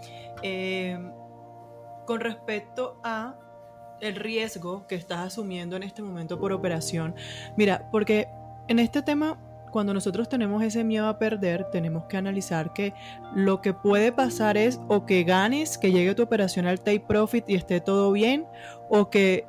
Eh, 0.43 0.99
con 2.07 2.21
respecto 2.21 3.01
a 3.03 3.37
el 4.01 4.17
riesgo 4.17 4.87
que 4.87 4.97
estás 4.97 5.21
asumiendo 5.21 5.77
en 5.77 5.83
este 5.83 6.03
momento 6.03 6.39
por 6.39 6.53
operación. 6.53 7.15
Mira, 7.57 7.89
porque 7.91 8.29
en 8.69 8.79
este 8.79 9.03
tema 9.03 9.39
cuando 9.75 9.93
nosotros 9.93 10.29
tenemos 10.29 10.63
ese 10.63 10.85
miedo 10.85 11.09
a 11.09 11.19
perder, 11.19 11.65
tenemos 11.65 12.05
que 12.05 12.17
analizar 12.17 12.73
que 12.73 12.95
lo 13.35 13.61
que 13.61 13.75
puede 13.75 14.13
pasar 14.13 14.57
es 14.57 14.79
o 14.87 15.05
que 15.05 15.25
ganes, 15.25 15.79
que 15.79 15.91
llegue 15.91 16.15
tu 16.15 16.23
operación 16.23 16.69
al 16.69 16.79
take 16.79 17.01
profit 17.01 17.51
y 17.51 17.57
esté 17.57 17.81
todo 17.81 18.13
bien, 18.13 18.47
o 18.89 19.11
que 19.11 19.49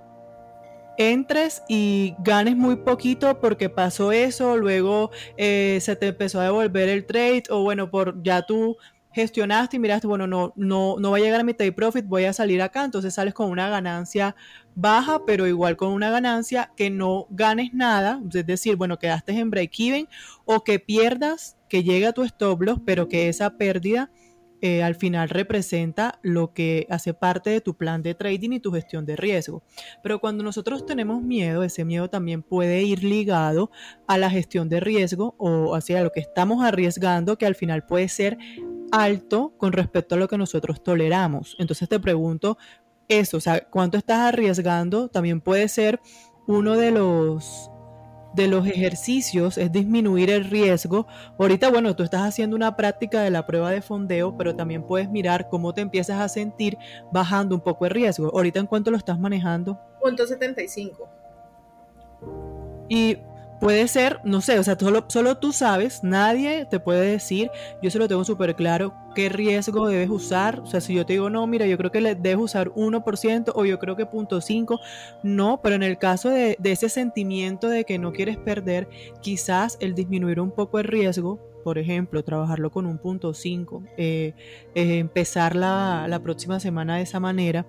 entres 0.97 1.61
y 1.69 2.15
ganes 2.23 2.57
muy 2.57 2.77
poquito 2.77 3.39
porque 3.39 3.69
pasó 3.69 4.11
eso, 4.11 4.57
luego 4.57 5.11
eh, 5.37 5.77
se 5.79 5.95
te 5.95 6.07
empezó 6.07 6.39
a 6.39 6.45
devolver 6.45 6.89
el 6.89 7.05
trade, 7.05 7.43
o 7.51 7.61
bueno, 7.61 7.91
por 7.91 8.23
ya 8.23 8.47
tú 8.47 8.77
gestionaste 9.15 9.77
y 9.77 9.79
miraste, 9.79 10.07
bueno, 10.07 10.27
no, 10.27 10.51
no, 10.57 10.97
no 10.99 11.11
va 11.11 11.17
a 11.17 11.19
llegar 11.21 11.39
a 11.39 11.43
mi 11.45 11.53
take 11.53 11.71
profit, 11.71 12.05
voy 12.05 12.25
a 12.25 12.33
salir 12.33 12.61
acá, 12.61 12.83
entonces 12.83 13.13
sales 13.13 13.33
con 13.33 13.49
una 13.49 13.69
ganancia 13.69 14.35
baja, 14.75 15.23
pero 15.25 15.47
igual 15.47 15.77
con 15.77 15.93
una 15.93 16.11
ganancia 16.11 16.73
que 16.75 16.89
no 16.89 17.25
ganes 17.29 17.73
nada, 17.73 18.21
es 18.33 18.45
decir, 18.45 18.75
bueno, 18.75 18.99
quedaste 18.99 19.31
en 19.31 19.49
break-even 19.49 20.09
o 20.43 20.65
que 20.65 20.79
pierdas, 20.79 21.57
que 21.69 21.81
llegue 21.81 22.07
a 22.07 22.11
tu 22.11 22.23
stop 22.23 22.61
loss, 22.61 22.79
pero 22.85 23.07
que 23.07 23.29
esa 23.29 23.57
pérdida 23.57 24.11
eh, 24.61 24.83
al 24.83 24.95
final 24.95 25.29
representa 25.29 26.19
lo 26.21 26.53
que 26.53 26.85
hace 26.89 27.13
parte 27.13 27.51
de 27.51 27.61
tu 27.61 27.77
plan 27.77 28.01
de 28.01 28.15
trading 28.15 28.51
y 28.51 28.59
tu 28.59 28.73
gestión 28.73 29.05
de 29.05 29.15
riesgo. 29.15 29.63
Pero 30.03 30.19
cuando 30.19 30.43
nosotros 30.43 30.85
tenemos 30.85 31.21
miedo, 31.21 31.63
ese 31.63 31.85
miedo 31.85 32.09
también 32.09 32.41
puede 32.41 32.83
ir 32.83 33.03
ligado 33.03 33.71
a 34.07 34.17
la 34.17 34.29
gestión 34.29 34.67
de 34.67 34.81
riesgo 34.81 35.35
o 35.37 35.75
hacia 35.75 36.03
lo 36.03 36.11
que 36.11 36.19
estamos 36.19 36.65
arriesgando, 36.65 37.37
que 37.37 37.45
al 37.45 37.55
final 37.55 37.85
puede 37.85 38.09
ser 38.09 38.37
alto 38.91 39.53
con 39.57 39.73
respecto 39.73 40.15
a 40.15 40.17
lo 40.17 40.27
que 40.27 40.37
nosotros 40.37 40.83
toleramos. 40.83 41.55
Entonces 41.59 41.89
te 41.89 41.99
pregunto 41.99 42.57
eso, 43.07 43.37
o 43.37 43.41
sea, 43.41 43.67
cuánto 43.69 43.97
estás 43.97 44.19
arriesgando 44.19 45.09
también 45.09 45.41
puede 45.41 45.67
ser 45.67 45.99
uno 46.47 46.75
de 46.77 46.91
los 46.91 47.71
de 48.35 48.47
los 48.49 48.67
ejercicios 48.67 49.57
es 49.57 49.71
disminuir 49.71 50.29
el 50.29 50.43
riesgo. 50.43 51.07
Ahorita, 51.39 51.69
bueno, 51.69 51.95
tú 51.95 52.03
estás 52.03 52.21
haciendo 52.21 52.55
una 52.55 52.75
práctica 52.75 53.21
de 53.21 53.29
la 53.29 53.47
prueba 53.47 53.71
de 53.71 53.81
fondeo, 53.81 54.35
pero 54.35 54.55
también 54.55 54.83
puedes 54.83 55.09
mirar 55.09 55.47
cómo 55.49 55.73
te 55.73 55.79
empiezas 55.79 56.19
a 56.19 56.27
sentir 56.27 56.77
bajando 57.13 57.55
un 57.55 57.61
poco 57.61 57.85
el 57.85 57.91
riesgo. 57.91 58.29
Ahorita, 58.33 58.59
¿en 58.59 58.67
cuánto 58.67 58.91
lo 58.91 58.97
estás 58.97 59.17
manejando? 59.17 59.79
Punto 60.01 60.27
75. 60.27 61.09
Y 62.89 63.17
Puede 63.59 63.87
ser, 63.87 64.19
no 64.23 64.41
sé, 64.41 64.59
o 64.59 64.63
sea, 64.63 64.77
solo, 64.77 65.05
solo 65.07 65.37
tú 65.37 65.53
sabes, 65.53 66.03
nadie 66.03 66.65
te 66.65 66.79
puede 66.79 67.09
decir, 67.11 67.49
yo 67.81 67.89
se 67.89 67.97
lo 67.97 68.07
tengo 68.07 68.25
súper 68.25 68.55
claro, 68.55 68.93
qué 69.15 69.29
riesgo 69.29 69.87
debes 69.87 70.09
usar. 70.09 70.59
O 70.59 70.65
sea, 70.67 70.81
si 70.81 70.93
yo 70.93 71.05
te 71.05 71.13
digo, 71.13 71.29
no, 71.31 71.47
mira, 71.47 71.65
yo 71.65 71.77
creo 71.77 71.91
que 71.91 72.01
le 72.01 72.13
debes 72.13 72.43
usar 72.43 72.69
1% 72.71 73.53
o 73.55 73.65
yo 73.65 73.79
creo 73.79 73.95
que 73.95 74.05
0.5, 74.05 74.79
no, 75.23 75.61
pero 75.63 75.75
en 75.75 75.83
el 75.83 75.97
caso 75.97 76.29
de, 76.29 76.57
ese 76.63 76.89
sentimiento 76.89 77.69
de 77.69 77.85
que 77.85 77.97
no 77.97 78.11
quieres 78.11 78.37
perder, 78.37 78.89
quizás 79.21 79.77
el 79.79 79.95
disminuir 79.95 80.39
un 80.39 80.51
poco 80.51 80.77
el 80.77 80.85
riesgo, 80.85 81.39
por 81.63 81.79
ejemplo, 81.79 82.23
trabajarlo 82.23 82.69
con 82.69 82.85
un 82.85 82.99
punto 82.99 83.33
5, 83.33 83.83
eh, 83.97 84.33
eh, 84.75 84.99
empezar 84.99 85.55
la, 85.55 86.05
la 86.07 86.19
próxima 86.19 86.59
semana 86.59 86.97
de 86.97 87.03
esa 87.03 87.19
manera, 87.19 87.65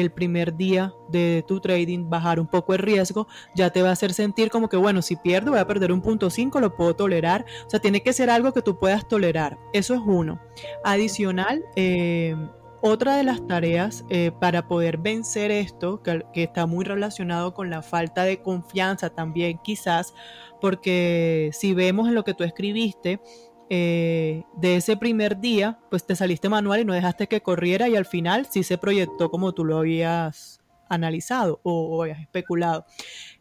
el 0.00 0.10
primer 0.10 0.56
día 0.56 0.92
de 1.08 1.44
tu 1.46 1.60
trading, 1.60 2.08
bajar 2.08 2.40
un 2.40 2.46
poco 2.46 2.74
el 2.74 2.80
riesgo, 2.80 3.26
ya 3.54 3.70
te 3.70 3.82
va 3.82 3.90
a 3.90 3.92
hacer 3.92 4.12
sentir 4.12 4.50
como 4.50 4.68
que, 4.68 4.76
bueno, 4.76 5.02
si 5.02 5.16
pierdo, 5.16 5.52
voy 5.52 5.60
a 5.60 5.66
perder 5.66 5.92
un 5.92 6.00
punto 6.00 6.30
5, 6.30 6.60
lo 6.60 6.76
puedo 6.76 6.94
tolerar. 6.94 7.44
O 7.66 7.70
sea, 7.70 7.80
tiene 7.80 8.02
que 8.02 8.12
ser 8.12 8.30
algo 8.30 8.52
que 8.52 8.62
tú 8.62 8.78
puedas 8.78 9.06
tolerar. 9.08 9.58
Eso 9.72 9.94
es 9.94 10.00
uno. 10.04 10.40
Adicional, 10.84 11.64
eh, 11.76 12.36
otra 12.80 13.16
de 13.16 13.24
las 13.24 13.44
tareas 13.46 14.04
eh, 14.08 14.30
para 14.38 14.68
poder 14.68 14.98
vencer 14.98 15.50
esto, 15.50 16.02
que, 16.02 16.24
que 16.32 16.44
está 16.44 16.66
muy 16.66 16.84
relacionado 16.84 17.52
con 17.54 17.70
la 17.70 17.82
falta 17.82 18.24
de 18.24 18.40
confianza 18.40 19.10
también 19.10 19.58
quizás, 19.58 20.14
porque 20.60 21.50
si 21.52 21.74
vemos 21.74 22.08
en 22.08 22.14
lo 22.14 22.24
que 22.24 22.34
tú 22.34 22.44
escribiste, 22.44 23.20
eh, 23.70 24.44
de 24.56 24.76
ese 24.76 24.96
primer 24.96 25.40
día, 25.40 25.78
pues 25.90 26.06
te 26.06 26.16
saliste 26.16 26.48
manual 26.48 26.80
y 26.80 26.84
no 26.86 26.94
dejaste 26.94 27.26
que 27.26 27.42
corriera 27.42 27.88
y 27.88 27.96
al 27.96 28.06
final 28.06 28.46
sí 28.46 28.62
se 28.62 28.78
proyectó 28.78 29.30
como 29.30 29.52
tú 29.52 29.64
lo 29.64 29.78
habías 29.78 30.60
analizado 30.88 31.60
o, 31.64 32.02
habías 32.02 32.20
especulado. 32.20 32.86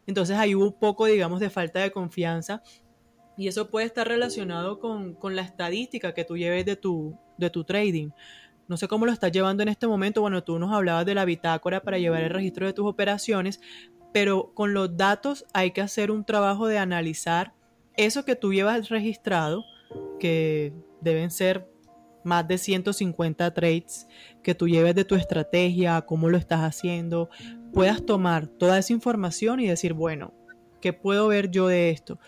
Entonces 0.06 0.38
ahí 0.38 0.54
hubo 0.54 0.66
un 0.66 0.80
poco, 0.80 1.06
digamos, 1.06 1.40
de 1.40 1.50
falta 1.50 1.80
de 1.80 1.92
confianza 1.92 2.62
y 3.38 3.48
eso 3.48 3.70
puede 3.70 3.86
estar 3.86 4.08
relacionado 4.08 4.80
con, 4.80 5.18
la 5.36 5.44
estadística 5.44 6.14
que 6.14 6.26
tú 6.26 6.38
lleves 6.38 6.66
de 6.66 6.76
tu, 6.76 7.18
de 7.38 7.50
tu 7.50 7.64
trading. 7.64 8.10
No 8.68 8.76
sé 8.76 8.90
cómo 8.90 9.06
lo 9.06 9.14
estás 9.14 9.32
llevando 9.32 9.64
en 9.64 9.70
este 9.70 9.88
momento. 9.88 10.20
Bueno, 10.20 10.44
tú 10.44 10.60
nos 10.60 10.74
hablabas 10.74 11.06
de 11.06 11.16
la 11.16 11.24
bitácora 11.24 11.82
para 11.82 12.00
llevar 12.00 12.24
el 12.24 12.32
registro 12.32 12.66
de 12.66 12.74
tus 12.74 12.86
operaciones, 12.86 13.62
pero 14.12 14.54
con 14.54 14.74
los 14.74 14.98
datos 14.98 15.46
hay 15.54 15.72
que 15.72 15.80
hacer 15.80 16.12
un 16.12 16.26
trabajo 16.26 16.68
de 16.68 16.80
analizar 16.80 17.54
eso 17.96 18.26
que 18.26 18.36
tú 18.36 18.54
llevas 18.54 18.90
registrado 18.90 19.64
que 20.20 20.74
deben 21.02 21.32
ser 21.32 21.70
más 22.24 22.48
de 22.48 22.58
150 22.58 23.54
trades 23.54 24.08
que 24.44 24.54
tú 24.54 24.68
lleves 24.68 24.94
de 24.96 25.06
tu 25.06 25.16
estrategia, 25.16 26.02
cómo 26.02 26.30
lo 26.30 26.38
estás 26.38 26.60
haciendo, 26.62 27.30
puedas 27.74 28.06
tomar 28.06 28.48
toda 28.48 28.78
esa 28.78 28.94
información 28.94 29.60
y 29.60 29.68
decir, 29.68 29.94
bueno, 29.94 30.34
¿qué 30.82 30.94
puedo 30.94 31.28
ver 31.28 31.50
yo 31.50 31.68
de 31.68 31.90
esto? 31.90 32.20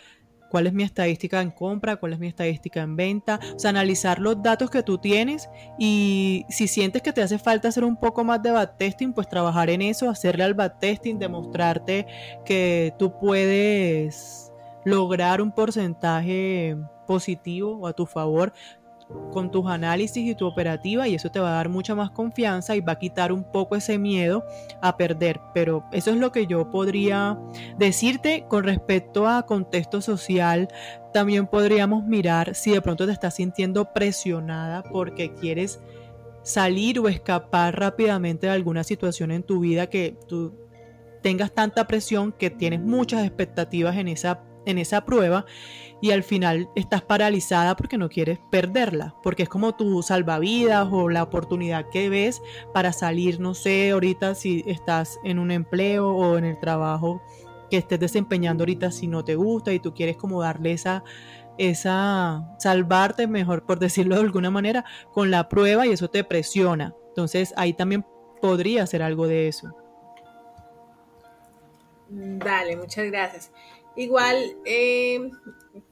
¿Cuál 0.49 0.65
es 0.65 0.73
mi 0.73 0.81
estadística 0.83 1.41
en 1.41 1.51
compra? 1.51 1.97
¿Cuál 1.97 2.13
es 2.13 2.19
mi 2.19 2.27
estadística 2.27 2.81
en 2.81 2.95
venta? 2.95 3.39
O 3.55 3.59
sea, 3.59 3.69
analizar 3.69 4.19
los 4.19 4.41
datos 4.41 4.71
que 4.71 4.81
tú 4.81 4.97
tienes 4.97 5.47
y 5.77 6.43
si 6.49 6.67
sientes 6.67 7.03
que 7.03 7.13
te 7.13 7.21
hace 7.21 7.37
falta 7.37 7.67
hacer 7.67 7.83
un 7.83 7.97
poco 7.97 8.23
más 8.23 8.41
de 8.41 8.51
backtesting, 8.51 9.13
pues 9.13 9.29
trabajar 9.29 9.69
en 9.69 9.83
eso, 9.83 10.09
hacerle 10.09 10.43
al 10.45 10.55
backtesting, 10.55 11.19
demostrarte 11.19 12.07
que 12.45 12.93
tú 12.97 13.13
puedes 13.19 14.48
lograr 14.86 15.41
un 15.41 15.51
porcentaje 15.51 16.77
positivo 17.07 17.77
o 17.77 17.88
a 17.88 17.93
tu 17.93 18.05
favor 18.05 18.53
con 19.31 19.50
tus 19.50 19.65
análisis 19.67 20.24
y 20.24 20.36
tu 20.36 20.45
operativa 20.45 21.07
y 21.07 21.15
eso 21.15 21.31
te 21.31 21.39
va 21.39 21.50
a 21.50 21.55
dar 21.55 21.69
mucha 21.69 21.95
más 21.95 22.12
confianza 22.12 22.75
y 22.75 22.81
va 22.81 22.93
a 22.93 23.00
quitar 23.00 23.31
un 23.31 23.43
poco 23.43 23.75
ese 23.75 23.98
miedo 23.98 24.45
a 24.81 24.98
perder. 24.98 25.39
Pero 25.53 25.83
eso 25.91 26.12
es 26.12 26.17
lo 26.17 26.31
que 26.31 26.45
yo 26.45 26.69
podría 26.69 27.39
decirte 27.77 28.45
con 28.48 28.63
respecto 28.63 29.27
a 29.27 29.45
contexto 29.45 30.01
social. 30.01 30.67
También 31.13 31.48
podríamos 31.48 32.05
mirar 32.05 32.53
si 32.55 32.71
de 32.71 32.81
pronto 32.81 33.05
te 33.05 33.12
estás 33.12 33.36
sintiendo 33.36 33.93
presionada 33.93 34.83
porque 34.83 35.33
quieres 35.33 35.79
salir 36.43 37.00
o 37.00 37.07
escapar 37.09 37.79
rápidamente 37.79 38.48
de 38.48 38.53
alguna 38.53 38.83
situación 38.83 39.31
en 39.31 39.43
tu 39.43 39.59
vida 39.59 39.88
que 39.88 40.17
tú 40.27 40.55
tengas 41.21 41.51
tanta 41.51 41.86
presión 41.86 42.31
que 42.31 42.50
tienes 42.50 42.79
muchas 42.79 43.25
expectativas 43.25 43.98
en 43.98 44.07
esa 44.07 44.41
en 44.69 44.77
esa 44.77 45.05
prueba 45.05 45.45
y 46.01 46.11
al 46.11 46.23
final 46.23 46.69
estás 46.75 47.01
paralizada 47.01 47.75
porque 47.75 47.97
no 47.97 48.09
quieres 48.09 48.39
perderla, 48.49 49.15
porque 49.21 49.43
es 49.43 49.49
como 49.49 49.75
tu 49.75 50.01
salvavidas 50.01 50.88
o 50.91 51.09
la 51.09 51.23
oportunidad 51.23 51.89
que 51.89 52.09
ves 52.09 52.41
para 52.73 52.93
salir, 52.93 53.39
no 53.39 53.53
sé, 53.53 53.91
ahorita 53.91 54.35
si 54.35 54.63
estás 54.65 55.19
en 55.23 55.39
un 55.39 55.51
empleo 55.51 56.09
o 56.09 56.38
en 56.38 56.45
el 56.45 56.59
trabajo 56.59 57.21
que 57.69 57.77
estés 57.77 57.99
desempeñando 57.99 58.63
ahorita 58.63 58.91
si 58.91 59.07
no 59.07 59.23
te 59.23 59.35
gusta 59.35 59.73
y 59.73 59.79
tú 59.79 59.93
quieres 59.93 60.17
como 60.17 60.41
darle 60.41 60.71
esa 60.71 61.03
esa 61.57 62.55
salvarte 62.57 63.27
mejor 63.27 63.65
por 63.65 63.79
decirlo 63.79 64.15
de 64.15 64.21
alguna 64.21 64.49
manera 64.49 64.85
con 65.11 65.29
la 65.29 65.49
prueba 65.49 65.85
y 65.85 65.91
eso 65.91 66.09
te 66.09 66.23
presiona. 66.23 66.95
Entonces 67.09 67.53
ahí 67.57 67.73
también 67.73 68.05
podría 68.41 68.88
ser 68.88 69.03
algo 69.03 69.27
de 69.27 69.49
eso. 69.49 69.69
Dale, 72.09 72.77
muchas 72.77 73.05
gracias. 73.05 73.51
Igual, 73.99 74.55
eh, 74.63 75.29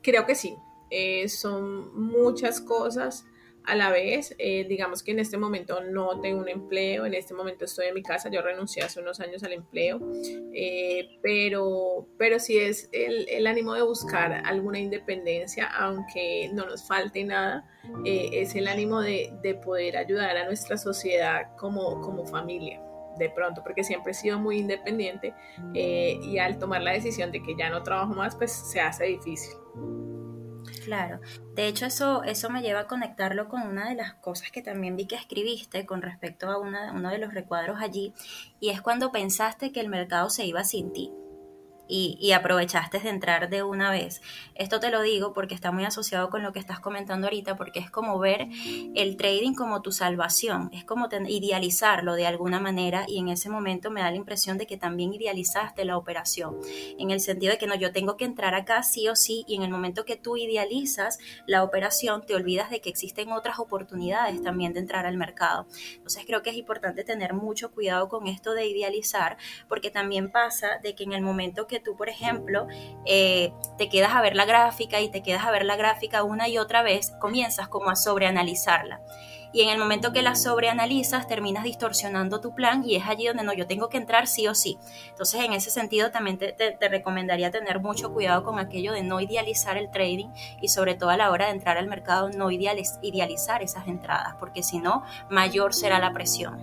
creo 0.01 0.25
que 0.25 0.33
sí. 0.33 0.55
Eh, 0.89 1.27
son 1.27 1.93
muchas 1.93 2.61
cosas 2.61 3.25
a 3.65 3.75
la 3.75 3.91
vez. 3.91 4.33
Eh, 4.37 4.65
digamos 4.69 5.03
que 5.03 5.11
en 5.11 5.19
este 5.19 5.37
momento 5.37 5.83
no 5.83 6.21
tengo 6.21 6.39
un 6.39 6.47
empleo, 6.47 7.05
en 7.05 7.13
este 7.13 7.33
momento 7.33 7.65
estoy 7.65 7.87
en 7.87 7.95
mi 7.95 8.03
casa, 8.03 8.29
yo 8.29 8.41
renuncié 8.41 8.81
hace 8.81 9.01
unos 9.01 9.19
años 9.19 9.43
al 9.43 9.51
empleo, 9.51 9.99
pero, 11.21 12.07
pero 12.17 12.39
sí 12.39 12.57
es 12.57 12.87
el, 12.93 13.45
ánimo 13.45 13.73
de 13.73 13.81
buscar 13.81 14.41
alguna 14.45 14.79
independencia, 14.79 15.65
aunque 15.65 16.49
no 16.53 16.65
nos 16.65 16.87
falte 16.87 17.25
nada, 17.25 17.69
es 18.05 18.55
el 18.55 18.69
ánimo 18.69 19.01
de, 19.01 19.33
de, 19.43 19.53
poder 19.55 19.97
ayudar 19.97 20.37
a 20.37 20.45
nuestra 20.45 20.77
sociedad 20.77 21.53
como, 21.57 21.99
como 21.99 22.25
familia 22.25 22.81
de 23.17 23.29
pronto, 23.29 23.63
porque 23.63 23.83
siempre 23.83 24.11
he 24.11 24.15
sido 24.15 24.39
muy 24.39 24.59
independiente 24.59 25.33
eh, 25.73 26.19
y 26.21 26.37
al 26.37 26.57
tomar 26.57 26.81
la 26.81 26.91
decisión 26.91 27.31
de 27.31 27.41
que 27.41 27.55
ya 27.55 27.69
no 27.69 27.83
trabajo 27.83 28.13
más, 28.13 28.35
pues 28.35 28.51
se 28.51 28.79
hace 28.79 29.05
difícil. 29.05 29.53
Claro, 30.83 31.19
de 31.53 31.67
hecho 31.67 31.85
eso, 31.85 32.23
eso 32.23 32.49
me 32.49 32.61
lleva 32.61 32.81
a 32.81 32.87
conectarlo 32.87 33.49
con 33.49 33.61
una 33.61 33.89
de 33.89 33.95
las 33.95 34.13
cosas 34.13 34.51
que 34.51 34.61
también 34.61 34.95
vi 34.95 35.05
que 35.05 35.15
escribiste 35.15 35.85
con 35.85 36.01
respecto 36.01 36.49
a 36.49 36.57
uno 36.57 37.09
de 37.09 37.17
los 37.17 37.33
recuadros 37.33 37.77
allí, 37.81 38.13
y 38.59 38.69
es 38.69 38.81
cuando 38.81 39.11
pensaste 39.11 39.71
que 39.71 39.81
el 39.81 39.89
mercado 39.89 40.29
se 40.29 40.45
iba 40.45 40.63
sin 40.63 40.93
ti 40.93 41.11
y, 41.87 42.31
aprovechaste 42.31 42.99
de 42.99 43.09
entrar 43.09 43.49
de 43.49 43.63
una 43.63 43.91
vez. 43.91 44.21
Esto 44.55 44.79
te 44.79 44.91
lo 44.91 45.01
digo 45.01 45.33
porque 45.33 45.55
está 45.55 45.71
muy 45.71 45.85
asociado 45.85 46.29
con 46.29 46.43
lo 46.43 46.53
que 46.53 46.59
estás 46.59 46.79
comentando 46.79 47.27
ahorita, 47.27 47.55
porque 47.55 47.79
es 47.79 47.89
como 47.89 48.19
ver 48.19 48.47
el 48.95 49.17
trading 49.17 49.53
como 49.53 49.81
tu 49.81 49.91
salvación, 49.91 50.69
es 50.73 50.83
como 50.83 51.07
idealizarlo 51.27 52.15
de 52.15 52.27
alguna 52.27 52.59
manera 52.59 53.05
y 53.07 53.19
en 53.19 53.29
ese 53.29 53.49
momento 53.49 53.91
me 53.91 54.01
da 54.01 54.11
la 54.11 54.17
impresión 54.17 54.57
de 54.57 54.67
que 54.67 54.77
también 54.77 55.13
idealizaste 55.13 55.85
la 55.85 55.97
operación, 55.97 56.57
en 56.97 57.11
el 57.11 57.21
sentido 57.21 57.51
de 57.53 57.57
que 57.57 57.67
no, 57.67 57.75
yo 57.75 57.91
tengo 57.91 58.17
que 58.17 58.25
entrar 58.25 58.55
acá 58.55 58.83
sí 58.83 59.07
o 59.07 59.15
sí 59.15 59.45
y 59.47 59.55
en 59.55 59.63
el 59.63 59.69
momento 59.69 60.05
que 60.05 60.15
tú 60.15 60.37
idealizas 60.37 61.19
la 61.45 61.63
operación 61.63 62.25
te 62.25 62.35
olvidas 62.35 62.69
de 62.69 62.81
que 62.81 62.89
existen 62.89 63.31
otras 63.31 63.59
oportunidades 63.59 64.41
también 64.41 64.73
de 64.73 64.79
entrar 64.79 65.05
al 65.05 65.17
mercado. 65.17 65.67
Entonces 65.95 66.23
creo 66.25 66.41
que 66.41 66.49
es 66.49 66.57
importante 66.57 67.03
tener 67.03 67.33
mucho 67.33 67.71
cuidado 67.71 68.09
con 68.09 68.27
esto 68.27 68.53
de 68.53 68.67
idealizar, 68.67 69.37
porque 69.67 69.91
también 69.91 70.31
pasa 70.31 70.79
de 70.81 70.95
que 70.95 71.03
en 71.03 71.13
el 71.13 71.21
momento 71.21 71.67
que 71.67 71.76
tú, 71.79 71.95
por 71.95 72.09
ejemplo, 72.09 72.67
eh, 73.05 73.51
te 73.77 73.89
quedas 73.89 74.13
a 74.13 74.21
ver 74.21 74.35
la 74.35 74.45
gráfica 74.45 75.01
y 75.01 75.09
te 75.09 75.23
quedas 75.23 75.45
a 75.45 75.51
ver 75.51 75.65
la 75.65 75.75
gráfica 75.75 76.23
una 76.23 76.47
y 76.47 76.57
otra 76.57 76.83
vez, 76.83 77.11
comienzas 77.19 77.67
como 77.67 77.89
a 77.89 77.95
sobreanalizarla. 77.95 79.01
Y 79.53 79.61
en 79.61 79.69
el 79.69 79.79
momento 79.79 80.11
que 80.11 80.21
la 80.21 80.35
sobreanalizas, 80.35 81.27
terminas 81.27 81.63
distorsionando 81.63 82.41
tu 82.41 82.53
plan 82.53 82.83
y 82.85 82.95
es 82.95 83.07
allí 83.07 83.27
donde 83.27 83.43
no, 83.43 83.53
yo 83.53 83.65
tengo 83.65 83.89
que 83.89 83.97
entrar 83.97 84.27
sí 84.27 84.47
o 84.47 84.53
sí. 84.53 84.77
Entonces, 85.09 85.41
en 85.41 85.53
ese 85.53 85.71
sentido, 85.71 86.11
también 86.11 86.37
te, 86.37 86.77
recomendaría 86.89 87.49
tener 87.49 87.79
mucho 87.79 88.13
cuidado 88.13 88.43
con 88.43 88.59
aquello 88.59 88.91
de 88.91 89.03
no 89.03 89.21
idealizar 89.21 89.77
el 89.77 89.89
trading 89.89 90.29
y 90.61 90.67
sobre 90.67 90.95
todo 90.95 91.09
a 91.09 91.17
la 91.17 91.31
hora 91.31 91.45
de 91.45 91.53
entrar 91.53 91.77
al 91.77 91.87
mercado, 91.87 92.29
no 92.29 92.51
idealizar 92.51 93.63
esas 93.63 93.87
entradas, 93.87 94.35
porque 94.39 94.63
si 94.63 94.79
no, 94.79 95.03
mayor 95.29 95.73
será 95.73 95.99
la 95.99 96.13
presión. 96.13 96.59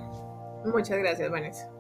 Muchas 0.65 0.99
gracias, 0.99 1.31
Vanessa. 1.31 1.74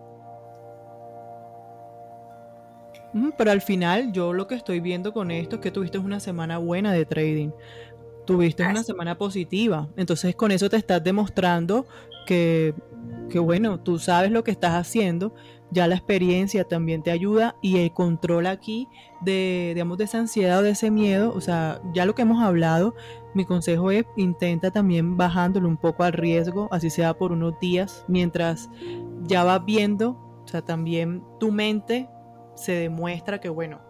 Pero 3.37 3.51
al 3.51 3.61
final, 3.61 4.13
yo 4.13 4.33
lo 4.33 4.47
que 4.47 4.55
estoy 4.55 4.81
viendo 4.81 5.13
con 5.13 5.31
esto 5.31 5.57
es 5.57 5.63
que 5.63 5.71
tuviste 5.71 5.99
una 5.99 6.21
semana 6.21 6.59
buena 6.59 6.93
de 6.93 7.05
trading. 7.05 7.51
Tuviste 8.27 8.67
una 8.67 8.83
semana 8.83 9.17
positiva. 9.17 9.89
Entonces, 9.97 10.35
con 10.35 10.51
eso 10.51 10.69
te 10.69 10.77
estás 10.77 11.05
demostrando 11.05 11.87
que, 12.27 12.75
que, 13.31 13.39
bueno, 13.39 13.79
tú 13.81 13.99
sabes 13.99 14.31
lo 14.31 14.43
que 14.43 14.51
estás 14.51 14.73
haciendo. 14.73 15.35
Ya 15.71 15.87
la 15.87 15.97
experiencia 15.97 16.65
también 16.65 17.03
te 17.03 17.11
ayuda 17.11 17.57
y 17.61 17.79
el 17.79 17.93
control 17.93 18.47
aquí 18.47 18.89
de, 19.23 19.73
digamos, 19.75 19.99
de 19.99 20.05
esa 20.05 20.19
ansiedad 20.19 20.61
o 20.61 20.63
de 20.63 20.71
ese 20.71 20.91
miedo, 20.91 21.33
o 21.35 21.41
sea, 21.41 21.81
ya 21.93 22.07
lo 22.07 22.15
que 22.15 22.23
hemos 22.23 22.43
hablado, 22.43 22.95
mi 23.35 23.45
consejo 23.45 23.91
es 23.91 24.05
intenta 24.17 24.71
también 24.71 25.17
bajándolo 25.17 25.69
un 25.69 25.77
poco 25.77 26.05
al 26.05 26.13
riesgo, 26.13 26.69
así 26.71 26.91
sea 26.91 27.15
por 27.15 27.33
unos 27.33 27.59
días, 27.59 28.05
mientras 28.07 28.71
ya 29.23 29.43
vas 29.43 29.65
viendo, 29.65 30.11
o 30.45 30.47
sea, 30.47 30.63
también 30.63 31.25
tu 31.41 31.51
mente 31.51 32.09
se 32.55 32.73
demuestra 32.73 33.41
que, 33.41 33.49
bueno, 33.49 33.81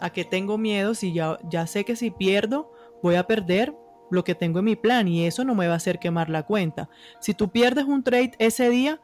a 0.00 0.10
qué 0.10 0.24
tengo 0.24 0.58
miedo 0.58 0.94
si 0.94 1.12
ya, 1.12 1.38
ya 1.48 1.66
sé 1.66 1.84
que 1.84 1.96
si 1.96 2.10
pierdo 2.10 2.70
voy 3.02 3.14
a 3.14 3.26
perder 3.26 3.74
lo 4.10 4.24
que 4.24 4.34
tengo 4.34 4.58
en 4.58 4.64
mi 4.66 4.76
plan 4.76 5.08
y 5.08 5.26
eso 5.26 5.44
no 5.44 5.54
me 5.54 5.66
va 5.66 5.74
a 5.74 5.76
hacer 5.76 5.98
quemar 5.98 6.30
la 6.30 6.44
cuenta. 6.44 6.88
Si 7.20 7.34
tú 7.34 7.50
pierdes 7.50 7.84
un 7.84 8.02
trade 8.02 8.32
ese 8.38 8.70
día, 8.70 9.00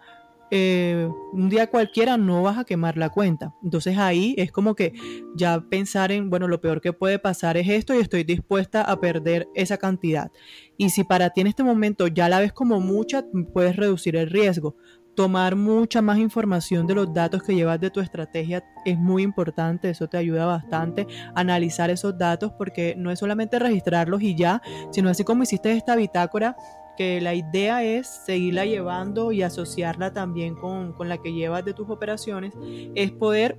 eh, 0.53 1.09
un 1.33 1.49
día 1.49 1.69
cualquiera 1.69 2.17
no 2.17 2.43
vas 2.43 2.59
a 2.59 2.65
quemar 2.65 2.97
la 2.97 3.11
cuenta. 3.11 3.55
Entonces 3.63 3.99
ahí 3.99 4.35
es 4.37 4.51
como 4.51 4.75
que 4.75 4.93
ya 5.37 5.61
pensar 5.71 6.11
en, 6.11 6.29
bueno, 6.29 6.49
lo 6.49 6.61
peor 6.61 6.81
que 6.81 6.93
puede 6.93 7.19
pasar 7.19 7.57
es 7.57 7.69
esto 7.69 7.95
y 7.95 7.99
estoy 7.99 8.25
dispuesta 8.25 8.83
a 8.83 9.01
perder 9.01 9.49
esa 9.55 9.79
cantidad. 9.79 10.31
Y 10.77 10.91
si 10.91 11.05
para 11.05 11.31
ti 11.31 11.41
en 11.41 11.47
este 11.47 11.63
momento 11.63 12.09
ya 12.09 12.29
la 12.29 12.41
ves 12.41 12.53
como 12.53 12.81
mucha, 12.81 13.25
puedes 13.53 13.77
reducir 13.77 14.17
el 14.17 14.29
riesgo 14.29 14.77
tomar 15.14 15.57
mucha 15.57 16.03
más 16.03 16.18
información 16.18 16.87
de 16.87 16.94
los 16.94 17.12
datos 17.12 17.42
que 17.42 17.55
llevas 17.55 17.81
de 17.81 17.90
tu 17.90 18.01
estrategia 18.01 18.64
es 18.85 18.99
muy 18.99 19.23
importante, 19.23 19.90
eso 19.90 20.09
te 20.09 20.16
ayuda 20.16 20.46
bastante 20.46 21.07
a 21.35 21.40
analizar 21.40 21.90
esos 21.90 22.16
datos 22.16 22.53
porque 22.57 22.94
no 22.96 23.11
es 23.11 23.18
solamente 23.18 23.59
registrarlos 23.59 24.23
y 24.23 24.35
ya, 24.35 24.62
sino 24.92 25.11
así 25.11 25.25
como 25.25 25.42
hiciste 25.42 25.73
esta 25.73 25.96
bitácora, 25.96 26.57
que 26.96 27.20
la 27.20 27.35
idea 27.35 27.83
es 27.83 28.07
seguirla 28.07 28.66
llevando 28.66 29.33
y 29.33 29.42
asociarla 29.42 30.12
también 30.12 30.55
con, 30.55 30.92
con 30.92 31.09
la 31.09 31.18
que 31.18 31.33
llevas 31.33 31.64
de 31.64 31.75
tus 31.75 31.88
operaciones, 31.88 32.55
es 32.94 33.11
poder 33.11 33.59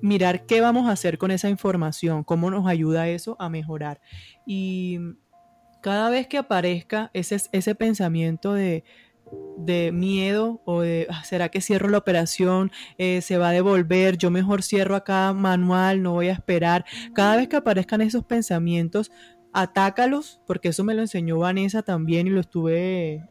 mirar 0.00 0.44
qué 0.44 0.60
vamos 0.60 0.88
a 0.88 0.92
hacer 0.92 1.16
con 1.16 1.30
esa 1.30 1.48
información, 1.48 2.24
cómo 2.24 2.50
nos 2.50 2.66
ayuda 2.66 3.08
eso 3.08 3.36
a 3.38 3.48
mejorar. 3.48 4.00
Y 4.46 4.98
cada 5.80 6.10
vez 6.10 6.26
que 6.26 6.38
aparezca 6.38 7.10
ese, 7.14 7.40
ese 7.52 7.74
pensamiento 7.74 8.52
de 8.52 8.84
de 9.56 9.92
miedo 9.92 10.60
o 10.64 10.82
de, 10.82 11.06
ah, 11.10 11.24
¿será 11.24 11.48
que 11.48 11.60
cierro 11.60 11.88
la 11.88 11.98
operación? 11.98 12.70
Eh, 12.98 13.20
¿Se 13.22 13.38
va 13.38 13.48
a 13.48 13.52
devolver? 13.52 14.16
Yo 14.18 14.30
mejor 14.30 14.62
cierro 14.62 14.96
acá 14.96 15.32
manual, 15.32 16.02
no 16.02 16.12
voy 16.12 16.28
a 16.28 16.32
esperar. 16.32 16.84
Cada 17.14 17.36
vez 17.36 17.48
que 17.48 17.56
aparezcan 17.56 18.00
esos 18.00 18.24
pensamientos, 18.24 19.10
atácalos, 19.52 20.40
porque 20.46 20.68
eso 20.68 20.84
me 20.84 20.94
lo 20.94 21.02
enseñó 21.02 21.38
Vanessa 21.38 21.82
también 21.82 22.26
y 22.26 22.30
lo 22.30 22.40
estuve 22.40 23.24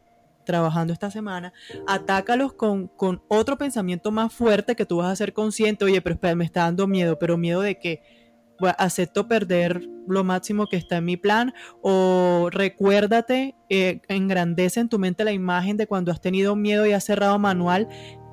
trabajando 0.44 0.92
esta 0.92 1.10
semana, 1.10 1.52
atácalos 1.86 2.52
con, 2.52 2.88
con 2.88 3.22
otro 3.28 3.56
pensamiento 3.56 4.10
más 4.10 4.32
fuerte 4.32 4.76
que 4.76 4.84
tú 4.84 4.98
vas 4.98 5.10
a 5.10 5.16
ser 5.16 5.32
consciente, 5.32 5.86
oye, 5.86 6.02
pero 6.02 6.14
espera, 6.14 6.34
me 6.34 6.44
está 6.44 6.62
dando 6.62 6.86
miedo, 6.86 7.18
pero 7.18 7.38
miedo 7.38 7.62
de 7.62 7.78
acepto 8.78 9.28
perder 9.28 9.82
lo 10.06 10.24
máximo 10.24 10.66
que 10.66 10.76
está 10.76 10.98
en 10.98 11.04
mi 11.04 11.16
plan 11.16 11.54
o 11.82 12.48
recuérdate, 12.50 13.56
eh, 13.68 14.00
engrandece 14.08 14.80
en 14.80 14.88
tu 14.88 14.98
mente 14.98 15.24
la 15.24 15.32
imagen 15.32 15.76
de 15.76 15.86
cuando 15.86 16.12
has 16.12 16.20
tenido 16.20 16.56
miedo 16.56 16.86
y 16.86 16.92
has 16.92 17.04
cerrado 17.04 17.38
manual, 17.38 17.88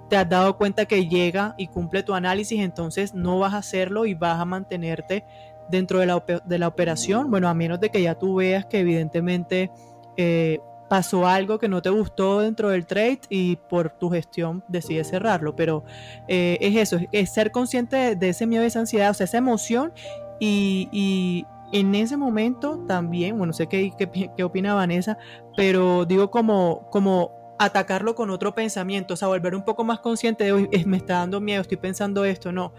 te 0.09 0.17
has 0.17 0.27
dado 0.27 0.57
cuenta 0.57 0.85
que 0.85 1.07
llega 1.07 1.55
y 1.57 1.67
cumple 1.67 2.03
tu 2.03 2.13
análisis, 2.13 2.59
entonces 2.59 3.13
no 3.13 3.39
vas 3.39 3.53
a 3.53 3.59
hacerlo 3.59 4.05
y 4.05 4.13
vas 4.13 4.39
a 4.39 4.45
mantenerte 4.45 5.23
dentro 5.69 5.99
de 5.99 6.05
la, 6.05 6.23
de 6.45 6.59
la 6.59 6.67
operación, 6.67 7.31
bueno, 7.31 7.47
a 7.47 7.53
menos 7.53 7.79
de 7.79 7.89
que 7.89 8.01
ya 8.01 8.15
tú 8.15 8.35
veas 8.35 8.65
que 8.65 8.79
evidentemente 8.79 9.71
eh, 10.17 10.59
pasó 10.91 11.25
algo 11.25 11.57
que 11.57 11.69
no 11.69 11.81
te 11.81 11.89
gustó 11.89 12.41
dentro 12.41 12.67
del 12.67 12.85
trade 12.85 13.21
y 13.29 13.55
por 13.55 13.91
tu 13.91 14.09
gestión 14.09 14.61
decides 14.67 15.07
cerrarlo. 15.07 15.55
Pero 15.55 15.85
eh, 16.27 16.57
es 16.59 16.75
eso, 16.75 16.97
es 17.13 17.33
ser 17.33 17.51
consciente 17.51 18.17
de, 18.17 18.27
ese 18.27 18.45
miedo, 18.45 18.65
esa 18.65 18.79
ansiedad, 18.79 19.11
o 19.11 19.13
sea, 19.13 19.23
esa 19.23 19.37
emoción 19.37 19.93
y, 20.37 21.45
en 21.71 21.95
ese 21.95 22.17
momento 22.17 22.83
también, 22.89 23.37
bueno, 23.37 23.53
sé 23.53 23.67
qué, 23.67 23.93
qué, 24.35 24.43
opina 24.43 24.73
Vanessa, 24.73 25.17
pero 25.55 26.03
digo 26.03 26.29
como, 26.29 26.89
como 26.91 27.55
atacarlo 27.57 28.13
con 28.13 28.29
otro 28.29 28.53
pensamiento, 28.53 29.13
o 29.13 29.17
sea, 29.17 29.29
volver 29.29 29.55
un 29.55 29.63
poco 29.63 29.85
más 29.85 30.01
consciente 30.01 30.43
de, 30.43 30.51
hoy 30.51 30.69
me 30.85 30.97
está 30.97 31.19
dando 31.19 31.39
miedo, 31.39 31.61
estoy 31.61 31.77
pensando 31.77 32.25
esto, 32.25 32.51
no, 32.51 32.73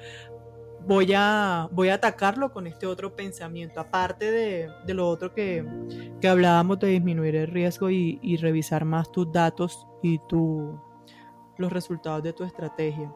voy 0.86 1.12
a, 1.14 1.68
voy 1.72 1.88
a 1.88 1.94
atacarlo 1.94 2.52
con 2.52 2.66
este 2.66 2.86
otro 2.86 3.14
pensamiento, 3.14 3.80
aparte 3.80 4.30
de, 4.30 4.94
lo 4.94 5.08
otro 5.08 5.32
que, 5.32 5.64
hablábamos 6.28 6.78
de 6.80 6.88
disminuir 6.88 7.36
el 7.36 7.48
riesgo 7.48 7.90
y, 7.90 8.36
revisar 8.36 8.84
más 8.84 9.10
tus 9.12 9.30
datos 9.30 9.86
y 10.02 10.18
tu, 10.28 10.80
los 11.58 11.72
resultados 11.72 12.22
de 12.22 12.32
tu 12.32 12.44
estrategia. 12.44 13.12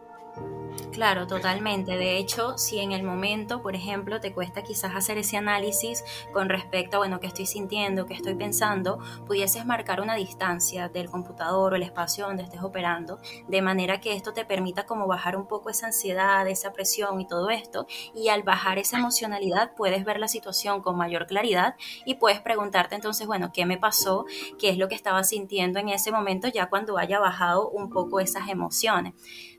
Claro, 0.92 1.27
totalmente. 1.27 1.99
De 1.99 2.16
hecho, 2.16 2.57
si 2.57 2.79
en 2.79 2.92
el 2.92 3.03
momento, 3.03 3.61
por 3.61 3.75
ejemplo, 3.75 4.18
te 4.18 4.33
cuesta 4.33 4.62
quizás 4.62 4.94
hacer 4.94 5.18
ese 5.18 5.37
análisis 5.37 6.03
con 6.33 6.49
respecto 6.49 6.96
a, 6.96 7.01
bueno, 7.01 7.20
qué 7.20 7.27
estoy 7.27 7.44
sintiendo, 7.44 8.07
qué 8.07 8.14
estoy 8.14 8.35
pensando, 8.35 8.99
pudieses 9.27 9.66
marcar 9.66 10.01
una 10.01 10.14
distancia 10.14 10.88
del 10.88 11.11
computador 11.11 11.72
o 11.72 11.77
el 11.77 11.83
espacio 11.83 12.27
donde 12.27 12.44
estés 12.44 12.62
operando, 12.62 13.18
de 13.46 13.61
manera 13.61 14.01
que 14.01 14.14
esto 14.14 14.33
te 14.33 14.46
permita 14.46 14.87
como 14.87 15.07
bajar 15.07 15.37
un 15.37 15.46
poco 15.46 15.68
esa 15.68 15.87
ansiedad, 15.87 16.49
esa 16.49 16.72
presión 16.72 17.20
y 17.20 17.27
todo 17.27 17.51
esto. 17.51 17.87
Y 18.14 18.29
al 18.29 18.42
bajar 18.42 18.79
esa 18.79 18.96
emocionalidad 18.96 19.72
puedes 19.77 20.05
ver 20.05 20.18
la 20.18 20.29
situación 20.29 20.81
con 20.81 20.96
mayor 20.96 21.27
claridad 21.27 21.75
y 22.07 22.14
puedes 22.14 22.40
preguntarte 22.40 22.94
entonces, 22.94 23.27
bueno, 23.27 23.51
¿qué 23.53 23.66
me 23.66 23.77
pasó? 23.77 24.25
¿Qué 24.59 24.70
es 24.70 24.79
lo 24.79 24.88
que 24.88 24.94
estaba 24.94 25.25
sintiendo 25.25 25.79
en 25.79 25.90
ese 25.90 26.11
momento 26.11 26.49
ya 26.49 26.70
cuando 26.70 26.96
haya 26.96 27.18
bajado 27.18 27.68
un 27.68 27.90
poco 27.90 28.18
esas 28.20 28.49
emociones? 28.49 29.12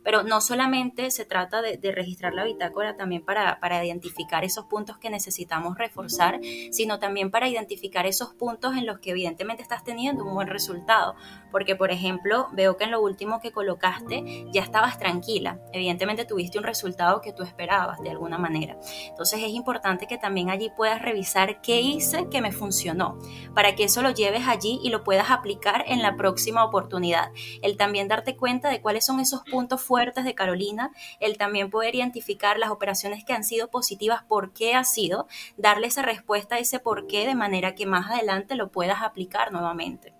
Pero 0.07 0.23
no 0.23 0.39
solamente 0.39 1.11
se 1.11 1.25
trata 1.25 1.61
de, 1.61 1.91
registrar 1.91 2.33
la 2.33 2.45
bitácora 2.45 2.95
también 2.95 3.25
para, 3.25 3.59
para, 3.59 3.83
identificar 3.83 4.45
esos 4.45 4.63
puntos 4.63 4.97
que 4.97 5.09
necesitamos 5.09 5.77
reforzar, 5.77 6.39
sino 6.71 6.97
también 6.97 7.29
para 7.29 7.49
identificar 7.49 8.05
esos 8.05 8.33
puntos 8.33 8.77
en 8.77 8.85
los 8.85 8.99
que 8.99 9.11
evidentemente 9.11 9.63
estás 9.63 9.83
teniendo 9.83 10.23
un 10.23 10.33
buen 10.33 10.47
resultado. 10.47 11.15
Porque, 11.51 11.75
por 11.75 11.91
ejemplo, 11.91 12.47
veo 12.53 12.77
que 12.77 12.85
en 12.85 12.91
lo 12.91 13.01
último 13.01 13.41
que 13.41 13.51
colocaste 13.51 14.47
ya 14.53 14.61
estabas 14.61 14.97
tranquila. 14.97 15.59
Evidentemente 15.73 16.23
tuviste 16.23 16.57
un 16.57 16.63
resultado 16.63 17.19
que 17.19 17.33
tú 17.33 17.43
esperabas 17.43 17.99
de 17.99 18.09
alguna 18.09 18.37
manera. 18.37 18.79
Entonces 19.09 19.41
es 19.43 19.49
importante 19.49 20.07
que 20.07 20.17
también 20.17 20.49
allí 20.49 20.71
puedas 20.77 21.01
revisar 21.01 21.59
qué 21.59 21.81
hice 21.81 22.29
que 22.29 22.39
me 22.39 22.53
funcionó, 22.53 23.19
para 23.53 23.75
que 23.75 23.83
eso 23.83 24.01
lo 24.01 24.11
lleves 24.11 24.47
allí 24.47 24.79
y 24.81 24.89
lo 24.89 25.03
puedas 25.03 25.31
aplicar 25.31 25.83
en 25.85 26.01
la 26.01 26.15
próxima 26.15 26.63
oportunidad. 26.63 27.33
El 27.61 27.75
también 27.75 28.07
darte 28.07 28.37
cuenta 28.37 28.69
de 28.69 28.79
cuáles 28.79 29.05
son 29.05 29.19
esos 29.19 29.41
puntos 29.43 29.81
fuertes 29.81 29.96
de 29.97 30.35
Carolina, 30.35 30.91
el 31.19 31.37
también 31.37 31.69
poder 31.69 31.95
identificar 31.95 32.59
las 32.59 32.69
operaciones 32.69 33.25
que 33.25 33.33
han 33.33 33.43
sido 33.43 33.69
positivas, 33.69 34.23
por 34.23 34.53
qué 34.53 34.75
ha 34.75 34.83
sido, 34.83 35.27
darle 35.57 35.87
esa 35.87 36.03
respuesta 36.03 36.55
a 36.55 36.59
ese 36.59 36.79
por 36.79 37.07
qué 37.07 37.25
de 37.25 37.35
manera 37.35 37.75
que 37.75 37.85
más 37.85 38.11
adelante 38.11 38.55
lo 38.55 38.71
puedas 38.71 39.01
aplicar 39.01 39.51
nuevamente. 39.51 40.13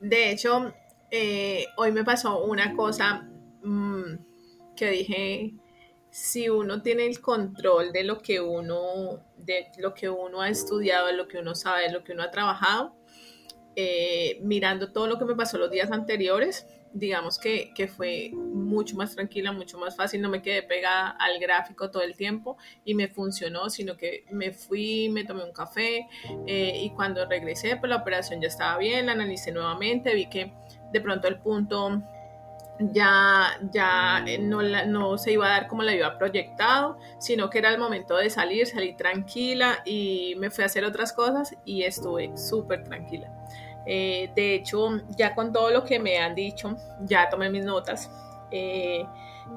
De 0.00 0.30
hecho, 0.30 0.74
eh, 1.10 1.66
hoy 1.76 1.92
me 1.92 2.04
pasó 2.04 2.44
una 2.44 2.76
cosa 2.76 3.26
mm, 3.62 4.14
que 4.76 4.90
dije, 4.90 5.54
si 6.10 6.48
uno 6.48 6.82
tiene 6.82 7.06
el 7.06 7.20
control 7.20 7.92
de 7.92 8.04
lo 8.04 8.18
que 8.18 8.40
uno, 8.40 9.24
de 9.38 9.68
lo 9.78 9.94
que 9.94 10.08
uno 10.10 10.42
ha 10.42 10.50
estudiado, 10.50 11.06
de 11.06 11.14
lo 11.14 11.26
que 11.26 11.38
uno 11.38 11.54
sabe, 11.54 11.84
de 11.84 11.92
lo 11.92 12.04
que 12.04 12.12
uno 12.12 12.22
ha 12.22 12.30
trabajado, 12.30 12.94
eh, 13.80 14.40
mirando 14.42 14.92
todo 14.92 15.06
lo 15.06 15.18
que 15.18 15.24
me 15.24 15.36
pasó 15.36 15.56
los 15.56 15.70
días 15.70 15.90
anteriores, 15.92 16.66
digamos 16.92 17.38
que, 17.38 17.72
fue 17.96 18.30
mucho 18.34 18.96
más 18.96 19.14
tranquila, 19.14 19.52
mucho 19.52 19.78
más 19.78 19.96
fácil, 19.96 20.20
no 20.20 20.28
me 20.28 20.42
quedé 20.42 20.62
pegada 20.62 21.10
al 21.10 21.38
gráfico 21.38 21.90
todo 21.90 22.02
el 22.02 22.14
tiempo 22.14 22.56
y 22.84 22.94
me 22.94 23.08
funcionó, 23.08 23.70
sino 23.70 23.96
que 23.96 24.24
me 24.30 24.52
fui, 24.52 25.08
me 25.08 25.24
tomé 25.24 25.44
un 25.44 25.52
café 25.52 26.06
eh, 26.46 26.80
y 26.82 26.90
cuando 26.90 27.26
regresé, 27.26 27.76
pues 27.76 27.90
la 27.90 27.96
operación 27.96 28.40
ya 28.40 28.48
estaba 28.48 28.78
bien, 28.78 29.06
la 29.06 29.12
analicé 29.12 29.52
nuevamente, 29.52 30.14
vi 30.14 30.28
que 30.28 30.52
de 30.92 31.00
pronto 31.00 31.28
el 31.28 31.38
punto 31.38 32.02
ya, 32.80 33.58
ya 33.72 34.22
eh, 34.26 34.38
no, 34.38 34.62
no 34.62 35.18
se 35.18 35.32
iba 35.32 35.46
a 35.46 35.50
dar 35.50 35.68
como 35.68 35.82
la 35.82 35.92
había 35.92 36.16
proyectado, 36.18 36.98
sino 37.18 37.50
que 37.50 37.58
era 37.58 37.70
el 37.70 37.78
momento 37.78 38.16
de 38.16 38.30
salir, 38.30 38.66
salí 38.66 38.94
tranquila 38.96 39.82
y 39.84 40.34
me 40.38 40.50
fui 40.50 40.62
a 40.62 40.66
hacer 40.66 40.84
otras 40.84 41.12
cosas 41.12 41.56
y 41.64 41.82
estuve 41.82 42.36
súper 42.36 42.84
tranquila. 42.84 43.32
Eh, 43.86 44.30
de 44.34 44.54
hecho, 44.54 45.00
ya 45.16 45.34
con 45.34 45.52
todo 45.52 45.70
lo 45.70 45.84
que 45.84 45.98
me 45.98 46.18
han 46.18 46.34
dicho, 46.34 46.76
ya 47.00 47.28
tomé 47.30 47.50
mis 47.50 47.64
notas 47.64 48.10
eh, 48.50 49.04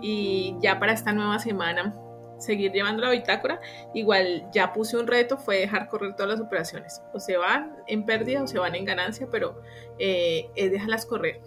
y 0.02 0.56
ya 0.62 0.80
para 0.80 0.94
esta 0.94 1.12
nueva 1.12 1.38
semana 1.40 1.94
seguir 2.38 2.72
llevando 2.72 3.04
la 3.04 3.12
bitácora. 3.12 3.60
Igual 3.94 4.50
ya 4.52 4.74
puse 4.74 4.98
un 4.98 5.08
reto, 5.08 5.38
fue 5.38 5.58
dejar 5.58 5.90
correr 5.90 6.16
todas 6.16 6.32
las 6.32 6.42
operaciones. 6.42 7.02
O 7.14 7.20
se 7.20 7.38
van 7.38 7.76
en 7.88 8.06
pérdida 8.06 8.44
o 8.44 8.48
se 8.48 8.58
van 8.58 8.76
en 8.76 8.86
ganancia, 8.86 9.28
pero 9.30 9.62
eh, 10.00 10.50
es 10.56 10.72
dejarlas 10.72 11.06
correr. 11.06 11.42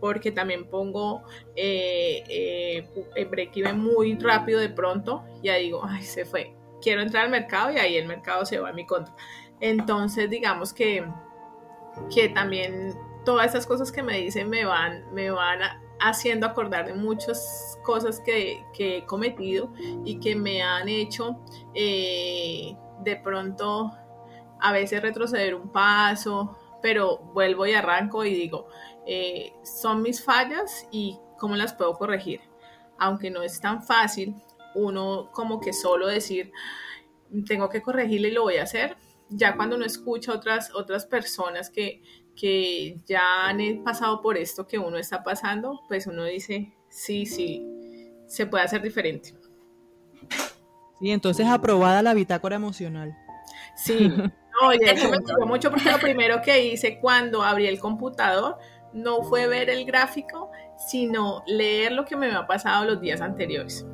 Porque 0.00 0.32
también 0.32 0.66
pongo 0.66 1.22
el 1.54 2.86
break-even 3.30 3.78
muy 3.78 4.16
rápido 4.16 4.58
de 4.58 4.70
pronto. 4.70 5.22
Ya 5.42 5.56
digo, 5.56 5.82
ay, 5.84 6.02
se 6.02 6.24
fue. 6.24 6.54
Quiero 6.80 7.02
entrar 7.02 7.26
al 7.26 7.30
mercado 7.30 7.70
y 7.70 7.76
ahí 7.76 7.96
el 7.96 8.08
mercado 8.08 8.46
se 8.46 8.58
va 8.58 8.70
a 8.70 8.72
mi 8.72 8.86
contra. 8.86 9.14
Entonces, 9.60 10.30
digamos 10.30 10.72
que 10.72 11.04
que 12.12 12.28
también 12.28 12.94
todas 13.24 13.50
esas 13.50 13.66
cosas 13.66 13.92
que 13.92 14.02
me 14.02 14.18
dicen 14.18 14.48
me 14.48 14.64
van, 14.64 15.12
me 15.12 15.30
van 15.30 15.60
haciendo 16.00 16.46
acordar 16.46 16.86
de 16.86 16.94
muchas 16.94 17.78
cosas 17.82 18.20
que, 18.20 18.64
he 18.78 19.04
cometido 19.04 19.72
y 20.04 20.18
que 20.18 20.34
me 20.34 20.62
han 20.62 20.88
hecho 20.88 21.38
eh, 21.74 22.74
de 23.04 23.16
pronto 23.16 23.92
a 24.60 24.72
veces 24.72 25.02
retroceder 25.02 25.54
un 25.54 25.70
paso, 25.70 26.56
pero 26.82 27.18
vuelvo 27.18 27.66
y 27.66 27.72
arranco 27.72 28.24
y 28.24 28.34
digo, 28.34 28.68
eh, 29.06 29.52
son 29.62 30.02
mis 30.02 30.22
fallas 30.22 30.86
y 30.90 31.18
cómo 31.38 31.56
las 31.56 31.74
puedo 31.74 31.94
corregir. 31.94 32.40
Aunque 32.98 33.30
no 33.30 33.42
es 33.42 33.60
tan 33.60 33.82
fácil, 33.82 34.34
uno 34.74 35.30
como 35.32 35.60
que 35.60 35.72
solo 35.72 36.06
decir, 36.06 36.52
tengo 37.46 37.68
que 37.68 37.82
corregirle 37.82 38.28
y 38.28 38.32
lo 38.32 38.42
voy 38.42 38.56
a 38.56 38.64
hacer, 38.64 38.96
ya 39.30 39.56
cuando 39.56 39.76
uno 39.76 39.84
escucha 39.84 40.32
otras, 40.32 40.74
otras 40.74 41.06
personas 41.06 41.70
que, 41.70 42.02
que 42.36 42.98
ya 43.06 43.48
han 43.48 43.82
pasado 43.84 44.20
por 44.20 44.36
esto 44.36 44.66
que 44.66 44.78
uno 44.78 44.98
está 44.98 45.22
pasando, 45.22 45.80
pues 45.88 46.06
uno 46.06 46.24
dice, 46.24 46.72
sí, 46.88 47.26
sí, 47.26 47.64
se 48.26 48.46
puede 48.46 48.64
hacer 48.64 48.82
diferente. 48.82 49.34
Sí, 51.00 51.10
entonces 51.10 51.46
aprobada 51.46 52.02
la 52.02 52.12
bitácora 52.12 52.56
emocional. 52.56 53.16
Sí, 53.76 54.08
no, 54.62 54.72
y 54.74 54.78
de 54.78 54.90
hecho 54.90 55.08
me 55.08 55.18
gustó 55.18 55.46
mucho 55.46 55.70
porque 55.70 55.90
lo 55.90 55.98
primero 55.98 56.42
que 56.42 56.66
hice 56.66 56.98
cuando 57.00 57.42
abrí 57.42 57.66
el 57.66 57.78
computador 57.78 58.58
no 58.92 59.22
fue 59.22 59.46
ver 59.46 59.70
el 59.70 59.84
gráfico, 59.84 60.50
sino 60.88 61.42
leer 61.46 61.92
lo 61.92 62.04
que 62.04 62.16
me 62.16 62.26
había 62.26 62.46
pasado 62.46 62.84
los 62.84 63.00
días 63.00 63.20
anteriores. 63.20 63.86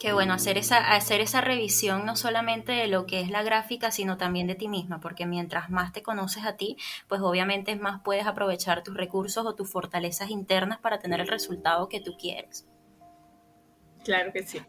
Qué 0.00 0.14
bueno, 0.14 0.32
hacer 0.32 0.56
esa, 0.56 0.78
hacer 0.94 1.20
esa 1.20 1.42
revisión 1.42 2.06
no 2.06 2.16
solamente 2.16 2.72
de 2.72 2.86
lo 2.86 3.04
que 3.04 3.20
es 3.20 3.28
la 3.28 3.42
gráfica, 3.42 3.90
sino 3.90 4.16
también 4.16 4.46
de 4.46 4.54
ti 4.54 4.66
misma, 4.66 4.98
porque 4.98 5.26
mientras 5.26 5.68
más 5.68 5.92
te 5.92 6.02
conoces 6.02 6.46
a 6.46 6.56
ti, 6.56 6.78
pues 7.06 7.20
obviamente 7.20 7.76
más 7.76 8.00
puedes 8.02 8.26
aprovechar 8.26 8.82
tus 8.82 8.96
recursos 8.96 9.44
o 9.44 9.54
tus 9.54 9.70
fortalezas 9.70 10.30
internas 10.30 10.78
para 10.78 10.98
tener 11.00 11.20
el 11.20 11.28
resultado 11.28 11.90
que 11.90 12.00
tú 12.00 12.16
quieres. 12.18 12.66
Claro 14.02 14.32
que 14.32 14.42
sí. 14.42 14.62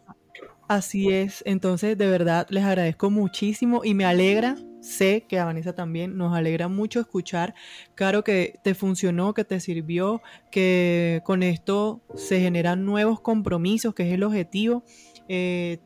Así 0.68 1.10
es, 1.10 1.42
entonces 1.46 1.96
de 1.96 2.08
verdad 2.08 2.46
les 2.50 2.64
agradezco 2.64 3.10
muchísimo 3.10 3.82
y 3.84 3.94
me 3.94 4.04
alegra, 4.04 4.56
sé 4.80 5.24
que 5.28 5.38
a 5.38 5.44
Vanessa 5.44 5.74
también 5.74 6.16
nos 6.16 6.34
alegra 6.34 6.68
mucho 6.68 7.00
escuchar, 7.00 7.54
claro 7.94 8.22
que 8.22 8.58
te 8.62 8.74
funcionó, 8.74 9.34
que 9.34 9.44
te 9.44 9.60
sirvió, 9.60 10.22
que 10.50 11.20
con 11.24 11.42
esto 11.42 12.02
se 12.14 12.40
generan 12.40 12.84
nuevos 12.84 13.20
compromisos, 13.20 13.94
que 13.94 14.06
es 14.08 14.12
el 14.12 14.22
objetivo 14.22 14.84
eh, 15.28 15.78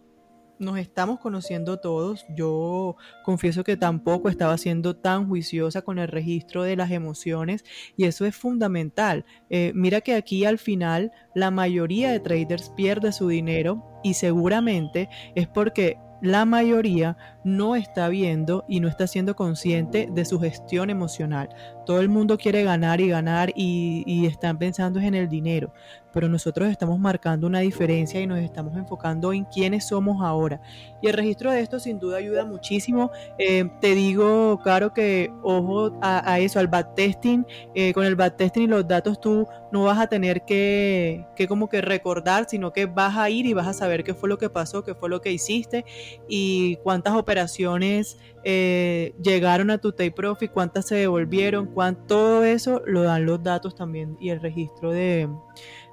nos 0.59 0.79
estamos 0.79 1.21
conociendo 1.21 1.79
todos. 1.79 2.25
Yo 2.35 2.97
confieso 3.25 3.65
que 3.65 3.77
tampoco 3.77 4.29
estaba 4.29 4.57
siendo 4.59 4.97
tan 4.97 5.29
juiciosa 5.29 5.83
con 5.83 5.99
el 5.99 6.09
registro 6.09 6.63
de 6.63 6.77
las 6.77 6.91
emociones 6.91 7.65
y 7.97 8.05
eso 8.05 8.25
es 8.25 8.35
fundamental. 8.35 9.25
Eh, 9.51 9.73
mira 9.75 10.01
que 10.01 10.15
aquí 10.15 10.45
al 10.45 10.59
final 10.59 11.13
la 11.35 11.51
mayoría 11.51 12.11
de 12.11 12.21
traders 12.21 12.71
pierde 12.71 13.13
su 13.13 13.29
dinero 13.29 13.85
y 14.03 14.15
seguramente 14.15 15.09
es 15.35 15.47
porque 15.47 15.99
la 16.23 16.47
mayoría 16.47 17.17
no 17.45 17.77
está 17.77 18.09
viendo 18.09 18.65
y 18.69 18.81
no 18.81 18.89
está 18.89 19.07
siendo 19.07 19.37
consciente 19.37 20.09
de 20.11 20.25
su 20.25 20.41
gestión 20.41 20.89
emocional. 20.89 21.51
Todo 21.87 22.01
el 22.01 22.09
mundo 22.09 22.37
quiere 22.37 22.63
ganar 22.65 23.01
y 23.01 23.09
ganar 23.09 23.51
y, 23.55 24.03
y 24.07 24.27
están 24.27 24.59
pensando 24.59 25.01
en 25.01 25.15
el 25.15 25.29
dinero 25.29 25.73
pero 26.17 26.31
nosotros 26.31 26.71
estamos 26.71 26.99
marcando 26.99 27.47
una 27.47 27.59
diferencia 27.59 28.19
y 28.19 28.27
nos 28.27 28.39
estamos 28.39 28.75
enfocando 28.75 29.35
en 29.35 29.45
quiénes 29.45 29.89
somos 29.89 30.25
ahora. 30.25 30.63
Y 31.03 31.09
el 31.09 31.13
registro 31.13 31.53
de 31.53 31.61
esto 31.61 31.79
sin 31.79 31.99
duda 31.99 32.17
ayuda 32.17 32.47
muchísimo. 32.47 33.11
Eh, 33.39 33.69
te 33.83 33.95
digo, 33.95 34.59
claro, 34.63 34.95
que 34.95 35.31
ojo 35.43 35.93
a, 36.01 36.41
eso, 36.41 36.59
al 36.59 36.69
backtesting. 36.69 37.45
Eh, 37.75 37.93
con 37.93 38.07
el 38.07 38.17
backtesting 38.17 38.63
y 38.63 38.67
los 38.67 38.89
datos 38.89 39.21
tú 39.21 39.47
no 39.71 39.85
vas 39.85 39.99
a 39.99 40.07
tener 40.07 40.47
que, 40.47 41.27
que 41.37 41.47
como 41.47 41.69
que 41.69 41.83
recordar, 41.83 42.47
sino 42.49 42.73
que 42.73 42.87
vas 42.87 43.19
a 43.19 43.29
ir 43.29 43.45
y 43.45 43.53
vas 43.53 43.67
a 43.67 43.75
saber 43.75 44.03
qué 44.03 44.15
fue 44.15 44.31
lo 44.31 44.39
que 44.39 44.49
pasó, 44.49 44.83
qué 44.83 44.95
fue 44.95 45.11
lo 45.11 45.21
que 45.21 45.33
hiciste 45.33 45.85
y 46.31 46.77
cuántas 46.77 47.15
operaciones 47.15 48.17
eh, 48.49 49.13
llegaron 49.21 49.71
a 49.71 49.79
tu 49.79 49.91
take 49.91 50.13
profit, 50.13 50.53
cuántas 50.53 50.87
se 50.87 50.95
devolvieron, 50.95 51.67
cuánto, 51.67 52.07
todo 52.07 52.45
eso 52.45 52.81
lo 52.87 53.03
dan 53.03 53.27
los 53.27 53.43
datos 53.43 53.75
también 53.75 54.17
y 54.21 54.31
el 54.31 54.41
registro 54.41 54.93
de 54.93 55.29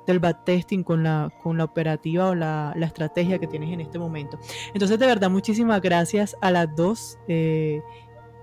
del 0.05 0.19
backtesting 0.19 0.83
con 0.83 1.01
la, 1.01 1.31
con 1.41 1.57
la 1.57 1.63
operativa 1.63 2.27
o 2.29 2.35
la, 2.35 2.75
estrategia 2.81 3.39
que 3.39 3.47
tienes 3.47 3.71
en 3.71 3.81
este 3.81 3.97
momento. 3.97 4.37
Entonces, 4.73 4.99
de 4.99 5.05
verdad, 5.07 5.29
muchísimas 5.29 5.81
gracias 5.81 6.35
a 6.41 6.51
las 6.51 6.75
dos. 6.75 7.17
Eh, 7.27 7.81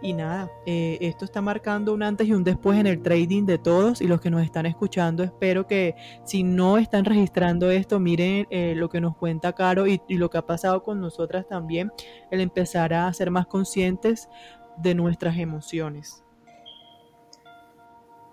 Y 0.02 0.14
nada, 0.14 0.50
eh, 0.64 0.96
esto 1.02 1.26
está 1.26 1.42
marcando 1.42 1.92
un 1.92 2.02
antes 2.02 2.26
y 2.26 2.32
un 2.32 2.42
después 2.42 2.78
en 2.78 2.86
el 2.86 3.02
trading 3.02 3.44
de 3.44 3.58
todos 3.58 4.00
y 4.00 4.06
los 4.06 4.20
que 4.20 4.30
nos 4.30 4.42
están 4.42 4.64
escuchando, 4.64 5.22
espero 5.22 5.66
que 5.66 5.94
si 6.24 6.42
no 6.42 6.78
están 6.78 7.04
registrando 7.04 7.70
esto, 7.70 8.00
miren 8.00 8.46
eh, 8.50 8.74
lo 8.76 8.88
que 8.88 9.00
nos 9.00 9.16
cuenta 9.16 9.52
Caro 9.52 9.86
y, 9.86 10.00
y 10.08 10.16
lo 10.16 10.30
que 10.30 10.38
ha 10.38 10.46
pasado 10.46 10.82
con 10.82 11.00
nosotras 11.00 11.46
también, 11.46 11.92
el 12.30 12.40
empezar 12.40 12.94
a 12.94 13.12
ser 13.12 13.30
más 13.30 13.46
conscientes 13.46 14.28
de 14.78 14.94
nuestras 14.94 15.36
emociones. 15.36 16.24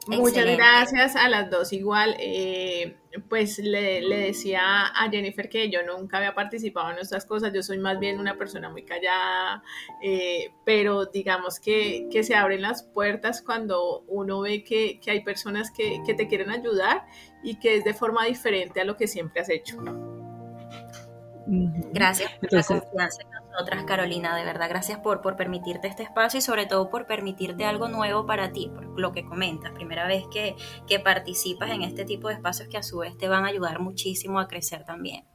Muchas 0.08 0.46
gracias 0.46 1.16
a 1.16 1.28
las 1.30 1.50
dos. 1.50 1.74
Igual, 1.74 2.16
eh, 2.20 2.98
pues 3.30 3.60
le, 3.60 4.02
decía 4.02 4.88
a 4.88 5.10
Jennifer 5.10 5.50
que 5.50 5.70
yo 5.70 5.80
nunca 5.84 6.18
había 6.18 6.34
participado 6.34 6.92
en 6.92 7.00
estas 7.00 7.26
cosas. 7.26 7.52
Yo 7.54 7.62
soy 7.62 7.78
más 7.78 8.00
bien 8.00 8.20
una 8.20 8.38
persona 8.38 8.70
muy 8.70 8.84
callada, 8.84 9.64
eh, 10.02 10.52
pero 10.66 11.06
digamos 11.06 11.60
que, 11.60 12.08
se 12.24 12.36
abren 12.36 12.62
las 12.62 12.84
puertas 12.84 13.42
cuando 13.42 14.04
uno 14.08 14.42
ve 14.42 14.64
que, 14.64 15.00
hay 15.08 15.24
personas 15.24 15.72
que, 15.72 16.02
que, 16.06 16.14
te 16.14 16.28
quieren 16.28 16.50
ayudar 16.50 17.06
y 17.44 17.60
que 17.60 17.78
es 17.78 17.84
de 17.84 17.94
forma 17.94 18.26
diferente 18.26 18.82
a 18.82 18.86
lo 18.86 18.98
que 18.98 19.08
siempre 19.08 19.42
has 19.42 19.50
hecho. 19.50 19.78
Gracias 21.48 22.32
por 22.40 22.54
la 22.54 22.64
confianza 22.64 23.22
otras, 23.60 23.84
Carolina, 23.84 24.36
de 24.36 24.44
verdad. 24.44 24.70
Gracias 24.70 25.00
por, 25.00 25.22
por 25.22 25.36
permitirte 25.36 25.88
este 25.88 26.04
espacio 26.04 26.40
y 26.40 26.42
sobre 26.42 26.66
todo 26.66 26.90
por 26.90 27.08
permitirte 27.08 27.66
algo 27.66 27.88
nuevo 27.88 28.26
para 28.26 28.52
ti, 28.52 28.72
por 28.74 29.00
lo 29.00 29.12
que 29.12 29.26
comentas. 29.26 29.72
Primera 29.72 30.08
vez 30.08 30.26
que, 30.32 30.56
que 30.88 31.00
participas 31.00 31.72
en 31.72 31.82
este 31.82 32.06
tipo 32.06 32.28
de 32.28 32.36
espacios 32.36 32.70
que 32.70 32.78
a 32.78 32.84
su 32.84 33.00
vez 33.00 33.18
te 33.18 33.28
van 33.28 33.46
a 33.46 33.50
ayudar 33.50 33.80
muchísimo 33.80 34.40
a 34.40 34.48
crecer 34.48 34.84
también. 34.86 35.26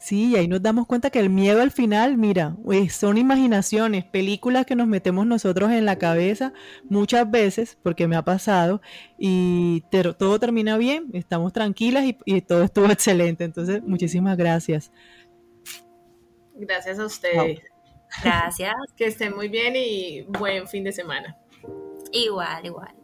Sí, 0.00 0.30
y 0.30 0.36
ahí 0.36 0.48
nos 0.48 0.62
damos 0.62 0.86
cuenta 0.86 1.10
que 1.10 1.20
el 1.20 1.28
miedo 1.28 1.60
al 1.60 1.70
final, 1.70 2.16
mira, 2.16 2.56
pues, 2.64 2.94
son 2.94 3.18
imaginaciones, 3.18 4.02
películas 4.06 4.64
que 4.64 4.74
nos 4.74 4.86
metemos 4.88 5.26
nosotros 5.26 5.70
en 5.72 5.84
la 5.84 5.96
cabeza 5.96 6.54
muchas 6.88 7.30
veces, 7.30 7.76
porque 7.82 8.08
me 8.08 8.16
ha 8.16 8.24
pasado, 8.24 8.80
y 9.18 9.82
todo 10.18 10.40
termina 10.40 10.78
bien, 10.78 11.10
estamos 11.12 11.52
tranquilas 11.52 12.04
y 12.24 12.40
todo 12.40 12.62
estuvo 12.62 12.86
excelente. 12.90 13.44
Entonces, 13.44 13.82
muchísimas 13.82 14.38
gracias. 14.38 14.90
Gracias 16.60 16.98
a 16.98 17.06
ustedes. 17.06 17.60
Gracias. 18.22 18.74
Que 18.96 19.06
estén 19.06 19.34
muy 19.34 19.48
bien 19.48 19.74
y 19.76 20.22
buen 20.22 20.68
fin 20.68 20.84
de 20.84 20.92
semana. 20.92 21.38
Igual, 22.12 22.66
igual. 22.66 22.99